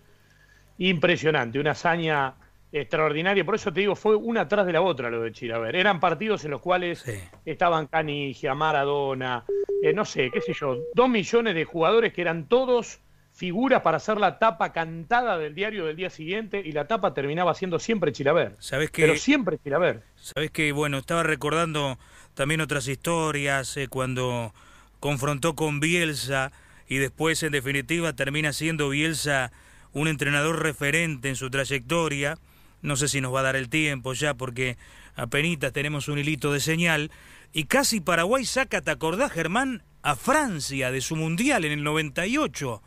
Impresionante, 0.80 1.60
una 1.60 1.72
hazaña 1.72 2.34
extraordinaria. 2.74 3.46
Por 3.46 3.56
eso 3.56 3.72
te 3.72 3.82
digo, 3.82 3.96
fue 3.96 4.16
una 4.16 4.48
tras 4.48 4.66
de 4.66 4.74
la 4.74 4.82
otra 4.82 5.10
lo 5.10 5.22
de 5.22 5.32
Chilaver. 5.32 5.76
Eran 5.76 6.00
partidos 6.00 6.44
en 6.44 6.52
los 6.52 6.62
cuales 6.62 7.00
sí. 7.00 7.14
estaban 7.46 7.88
Canigia, 7.88 8.56
Maradona, 8.56 9.46
eh, 9.82 9.94
no 9.94 10.04
sé, 10.06 10.32
qué 10.32 10.42
sé 10.42 10.54
yo, 10.54 10.78
dos 10.94 11.10
millones 11.10 11.56
de 11.56 11.66
jugadores 11.66 12.14
que 12.14 12.22
eran 12.22 12.48
todos 12.48 13.00
figuras 13.32 13.82
para 13.82 13.98
hacer 13.98 14.18
la 14.18 14.38
tapa 14.38 14.72
cantada 14.72 15.38
del 15.38 15.56
diario 15.56 15.86
del 15.86 15.96
día 15.96 16.10
siguiente 16.10 16.62
y 16.64 16.72
la 16.72 16.88
tapa 16.88 17.14
terminaba 17.14 17.54
siendo 17.54 17.80
siempre 17.80 18.12
Chilaver. 18.12 18.56
¿Sabes 18.60 18.92
que, 18.92 19.04
Pero 19.04 19.16
siempre 19.18 19.58
Chilaver. 19.58 20.04
Sabes 20.16 20.52
que, 20.52 20.72
bueno, 20.72 20.98
estaba 20.98 21.24
recordando 21.24 21.98
también 22.34 22.62
otras 22.62 22.88
historias 22.88 23.76
eh, 23.78 23.88
cuando 23.88 24.54
confrontó 25.00 25.56
con 25.56 25.80
Bielsa 25.80 26.52
y 26.88 26.98
después, 26.98 27.42
en 27.44 27.52
definitiva, 27.52 28.14
termina 28.14 28.54
siendo 28.54 28.90
Bielsa 28.90 29.52
un 29.94 30.08
entrenador 30.08 30.62
referente 30.62 31.30
en 31.30 31.36
su 31.36 31.50
trayectoria. 31.50 32.38
No 32.84 32.96
sé 32.96 33.08
si 33.08 33.19
nos 33.19 33.34
va 33.34 33.39
a 33.39 33.43
dar 33.43 33.56
el 33.56 33.69
tiempo 33.69 34.13
ya 34.13 34.36
porque 34.36 34.78
apenas 35.15 35.74
tenemos 35.74 36.08
un 36.08 36.19
hilito 36.19 36.54
de 36.54 36.60
señal. 36.60 37.10
Y 37.52 37.63
casi 37.63 38.00
Paraguay 38.00 38.46
saca, 38.46 38.82
¿te 38.82 38.91
acordás, 38.91 39.32
Germán? 39.32 39.82
A 40.04 40.15
Francia 40.15 40.91
de 40.91 41.02
su 41.02 41.15
mundial 41.15 41.65
en 41.65 41.72
el 41.72 41.84
98 41.84 42.82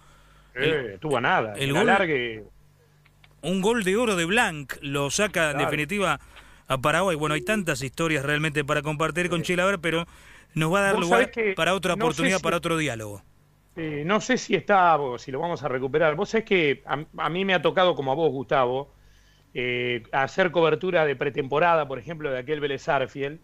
eh, 0.57 0.99
tuvo 1.01 1.21
nada. 1.21 1.55
El 1.55 1.73
gol, 1.73 1.89
alargue... 1.89 2.45
Un 3.43 3.61
gol 3.61 3.85
de 3.85 3.97
oro 3.97 4.17
de 4.17 4.25
Blanc 4.25 4.75
lo 4.81 5.11
saca 5.11 5.33
claro. 5.33 5.59
en 5.59 5.65
definitiva 5.65 6.21
a 6.67 6.79
Paraguay. 6.79 7.17
Bueno, 7.17 7.35
hay 7.35 7.43
tantas 7.43 7.83
historias 7.83 8.25
realmente 8.25 8.65
para 8.65 8.83
compartir 8.83 9.29
con 9.29 9.43
Chilaver, 9.43 9.79
pero 9.79 10.07
nos 10.55 10.73
va 10.73 10.81
a 10.81 10.83
dar 10.83 10.99
lugar 10.99 11.31
para 11.55 11.75
otra 11.75 11.95
no 11.95 12.05
oportunidad, 12.05 12.39
si... 12.39 12.43
para 12.43 12.57
otro 12.57 12.77
diálogo. 12.77 13.23
Eh, 13.77 14.03
no 14.07 14.21
sé 14.21 14.39
si 14.39 14.55
está, 14.55 14.99
si 15.19 15.31
lo 15.31 15.39
vamos 15.39 15.63
a 15.63 15.69
recuperar. 15.69 16.17
Vos 16.17 16.31
sabés 16.31 16.47
que 16.47 16.83
a, 16.87 17.05
a 17.19 17.29
mí 17.29 17.45
me 17.45 17.55
ha 17.55 17.63
tocado, 17.63 17.95
como 17.95 18.11
a 18.11 18.15
vos, 18.15 18.33
Gustavo, 18.33 18.91
eh, 19.59 20.03
hacer 20.13 20.51
cobertura 20.51 21.07
de 21.07 21.17
pretemporada, 21.17 21.89
por 21.89 21.99
ejemplo, 21.99 22.31
de 22.31 22.39
aquel 22.39 22.61
Vélez 22.61 22.87
Arfiel, 22.91 23.41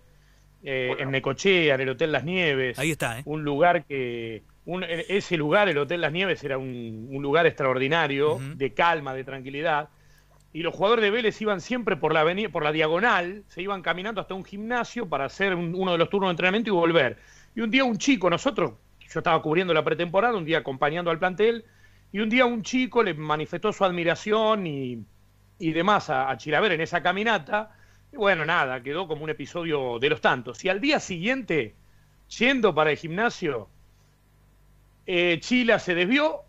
eh, 0.62 0.88
bueno. 0.88 1.04
en 1.04 1.10
Necochea, 1.10 1.74
en 1.74 1.80
el 1.80 1.88
Hotel 1.88 2.12
Las 2.12 2.22
Nieves. 2.22 2.78
Ahí 2.78 2.90
está, 2.90 3.20
¿eh? 3.20 3.22
Un 3.24 3.44
lugar 3.44 3.86
que 3.86 4.42
un, 4.66 4.84
ese 4.84 5.38
lugar, 5.38 5.70
el 5.70 5.78
Hotel 5.78 6.02
Las 6.02 6.12
Nieves, 6.12 6.44
era 6.44 6.58
un, 6.58 7.08
un 7.10 7.22
lugar 7.22 7.46
extraordinario, 7.46 8.34
uh 8.34 8.40
-huh. 8.40 8.56
de 8.56 8.74
calma, 8.74 9.14
de 9.14 9.24
tranquilidad. 9.24 9.88
Y 10.52 10.62
los 10.62 10.74
jugadores 10.74 11.02
de 11.02 11.10
Vélez 11.10 11.40
iban 11.40 11.62
siempre 11.62 11.96
por 11.96 12.12
la, 12.12 12.20
avenida, 12.20 12.50
por 12.50 12.62
la 12.62 12.72
diagonal, 12.72 13.44
se 13.48 13.62
iban 13.62 13.80
caminando 13.80 14.20
hasta 14.20 14.34
un 14.34 14.44
gimnasio 14.44 15.08
para 15.08 15.24
hacer 15.24 15.54
un, 15.54 15.74
uno 15.74 15.92
de 15.92 15.98
los 15.98 16.10
turnos 16.10 16.28
de 16.28 16.32
entrenamiento 16.32 16.68
y 16.68 16.74
volver. 16.74 17.16
Y 17.56 17.62
un 17.62 17.70
día 17.70 17.84
un 17.84 17.96
chico, 17.96 18.28
nosotros, 18.28 18.72
yo 19.00 19.20
estaba 19.20 19.40
cubriendo 19.40 19.72
la 19.72 19.82
pretemporada, 19.82 20.36
un 20.36 20.44
día 20.44 20.58
acompañando 20.58 21.10
al 21.10 21.18
plantel, 21.18 21.64
y 22.12 22.20
un 22.20 22.28
día 22.28 22.44
un 22.44 22.62
chico 22.62 23.02
le 23.02 23.14
manifestó 23.14 23.72
su 23.72 23.82
admiración 23.82 24.66
y, 24.66 25.06
demás 25.58 26.10
a, 26.10 26.30
a 26.30 26.36
Chilaver 26.36 26.72
en 26.72 26.80
esa 26.80 27.02
caminata. 27.02 27.76
Y 28.12 28.16
bueno, 28.16 28.44
nada, 28.44 28.82
quedó 28.82 29.08
como 29.08 29.24
un 29.24 29.30
episodio 29.30 29.98
de 29.98 30.10
los 30.10 30.20
tantos. 30.20 30.64
Y 30.64 30.68
al 30.68 30.80
día 30.80 31.00
siguiente, 31.00 31.74
yendo 32.38 32.74
para 32.74 32.90
el 32.90 32.96
gimnasio, 32.96 33.68
eh, 35.06 35.38
Chila 35.40 35.78
se 35.78 35.94
desvió 35.94 36.42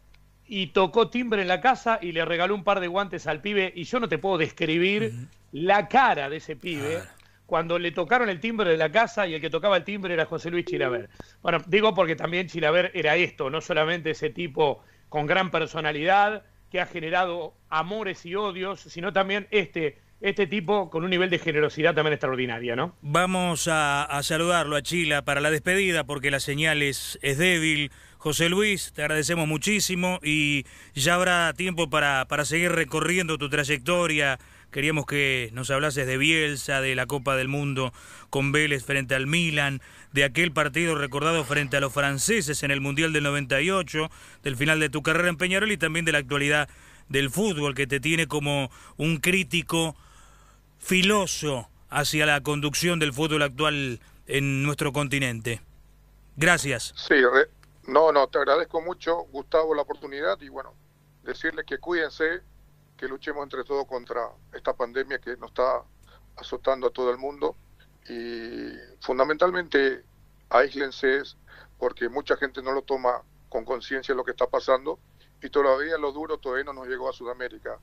y 0.45 0.67
tocó 0.67 1.09
timbre 1.09 1.41
en 1.41 1.47
la 1.47 1.61
casa 1.61 1.99
y 2.01 2.11
le 2.11 2.25
regaló 2.25 2.53
un 2.55 2.63
par 2.63 2.79
de 2.79 2.87
guantes 2.87 3.27
al 3.27 3.41
pibe. 3.41 3.71
Y 3.75 3.85
yo 3.85 3.99
no 3.99 4.09
te 4.09 4.17
puedo 4.17 4.37
describir 4.37 5.13
la 5.51 5.87
cara 5.87 6.29
de 6.29 6.37
ese 6.37 6.55
pibe 6.55 7.01
cuando 7.45 7.77
le 7.79 7.91
tocaron 7.91 8.29
el 8.29 8.39
timbre 8.39 8.69
de 8.69 8.77
la 8.77 8.91
casa 8.91 9.27
y 9.27 9.35
el 9.35 9.41
que 9.41 9.49
tocaba 9.49 9.77
el 9.77 9.83
timbre 9.83 10.13
era 10.13 10.25
José 10.25 10.49
Luis 10.49 10.65
Chilaver. 10.65 11.09
Bueno, 11.41 11.59
digo 11.67 11.93
porque 11.93 12.15
también 12.15 12.47
Chilaver 12.47 12.91
era 12.93 13.15
esto, 13.15 13.49
no 13.49 13.61
solamente 13.61 14.11
ese 14.11 14.29
tipo 14.29 14.83
con 15.09 15.25
gran 15.25 15.51
personalidad 15.51 16.43
que 16.73 16.81
ha 16.81 16.87
generado 16.87 17.53
amores 17.69 18.25
y 18.25 18.33
odios, 18.33 18.79
sino 18.79 19.13
también 19.13 19.47
este 19.51 19.99
este 20.21 20.47
tipo 20.47 20.89
con 20.89 21.03
un 21.03 21.11
nivel 21.11 21.29
de 21.29 21.37
generosidad 21.37 21.93
también 21.93 22.13
extraordinaria, 22.13 22.75
¿no? 22.75 22.95
Vamos 23.01 23.67
a, 23.69 24.07
saludarlo 24.23 24.75
a 24.75 24.81
Chila 24.81 25.23
para 25.23 25.39
la 25.39 25.51
despedida 25.51 26.03
porque 26.05 26.31
la 26.31 26.39
señal 26.39 26.81
es, 26.81 27.19
débil. 27.21 27.91
José 28.17 28.49
Luis, 28.49 28.91
te 28.93 29.03
agradecemos 29.03 29.47
muchísimo 29.47 30.19
y 30.23 30.65
ya 30.95 31.15
habrá 31.15 31.53
tiempo 31.53 31.91
para, 31.91 32.25
para 32.27 32.43
seguir 32.45 32.71
recorriendo 32.71 33.37
tu 33.37 33.49
trayectoria. 33.49 34.39
Queríamos 34.73 35.05
que 35.05 35.51
nos 35.53 35.69
hablases 35.69 36.07
de 36.07 36.17
Bielsa, 36.17 36.81
de 36.81 36.95
la 36.95 37.05
Copa 37.05 37.35
del 37.35 37.47
Mundo 37.47 37.93
con 38.31 38.51
Vélez 38.51 38.83
frente 38.83 39.13
al 39.13 39.27
Milan, 39.27 39.83
de 40.13 40.23
aquel 40.23 40.51
partido 40.51 40.95
recordado 40.95 41.43
frente 41.43 41.77
a 41.77 41.79
los 41.79 41.93
franceses 41.93 42.63
en 42.63 42.71
el 42.71 42.81
Mundial 42.81 43.13
del 43.13 43.21
98, 43.21 44.09
del 44.41 44.57
final 44.57 44.79
de 44.79 44.89
tu 44.89 45.03
carrera 45.03 45.29
en 45.29 45.37
Peñarol 45.37 45.71
y 45.71 45.77
también 45.77 46.05
de 46.05 46.11
la 46.11 46.17
actualidad 46.17 46.67
del 47.07 47.29
fútbol 47.29 47.75
que 47.75 47.85
te 47.85 47.99
tiene 47.99 48.25
como 48.27 48.71
un 48.97 49.17
crítico 49.17 49.95
filoso 50.79 51.69
hacia 51.91 52.25
la 52.25 52.41
conducción 52.41 52.97
del 52.97 53.13
fútbol 53.13 53.43
actual 53.43 53.99
en 54.25 54.63
nuestro 54.63 54.91
continente. 54.91 55.61
Gracias. 56.35 56.95
Sí, 56.95 57.13
no, 57.85 58.11
no, 58.11 58.27
te 58.27 58.39
agradezco 58.39 58.81
mucho, 58.81 59.25
Gustavo, 59.31 59.75
la 59.75 59.83
oportunidad 59.83 60.41
y 60.41 60.49
bueno, 60.49 60.73
decirles 61.21 61.63
que 61.67 61.77
cuídense, 61.77 62.41
que 63.03 63.09
luchemos 63.09 63.43
entre 63.43 63.65
todos 63.65 63.85
contra 63.85 64.29
esta 64.53 64.71
pandemia 64.71 65.19
que 65.19 65.35
nos 65.35 65.49
está 65.49 65.83
azotando 66.37 66.87
a 66.87 66.89
todo 66.89 67.11
el 67.11 67.17
mundo 67.17 67.57
y 68.07 68.71
fundamentalmente 69.01 70.05
aíslense 70.49 71.21
porque 71.77 72.07
mucha 72.07 72.37
gente 72.37 72.61
no 72.61 72.71
lo 72.71 72.83
toma 72.83 73.21
con 73.49 73.65
conciencia 73.65 74.15
lo 74.15 74.23
que 74.23 74.31
está 74.31 74.47
pasando 74.47 74.99
y 75.41 75.49
todavía 75.49 75.97
lo 75.97 76.13
duro 76.13 76.37
todavía 76.37 76.63
no 76.63 76.71
nos 76.71 76.87
llegó 76.87 77.09
a 77.09 77.13
Sudamérica, 77.13 77.77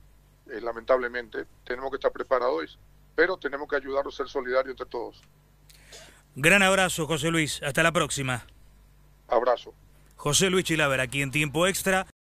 eh, 0.47 0.59
lamentablemente. 0.59 1.45
Tenemos 1.65 1.91
que 1.91 1.97
estar 1.97 2.11
preparados 2.11 2.79
pero 3.13 3.37
tenemos 3.37 3.69
que 3.69 3.75
ayudarnos 3.75 4.15
a 4.15 4.17
ser 4.17 4.27
solidarios 4.27 4.71
entre 4.71 4.87
todos. 4.87 5.21
Gran 6.33 6.63
abrazo, 6.63 7.05
José 7.05 7.29
Luis. 7.29 7.61
Hasta 7.61 7.83
la 7.83 7.91
próxima. 7.91 8.47
Abrazo. 9.27 9.75
José 10.15 10.49
Luis 10.49 10.65
Chilaver, 10.65 10.99
aquí 10.99 11.21
en 11.21 11.29
Tiempo 11.29 11.67
Extra. 11.67 12.07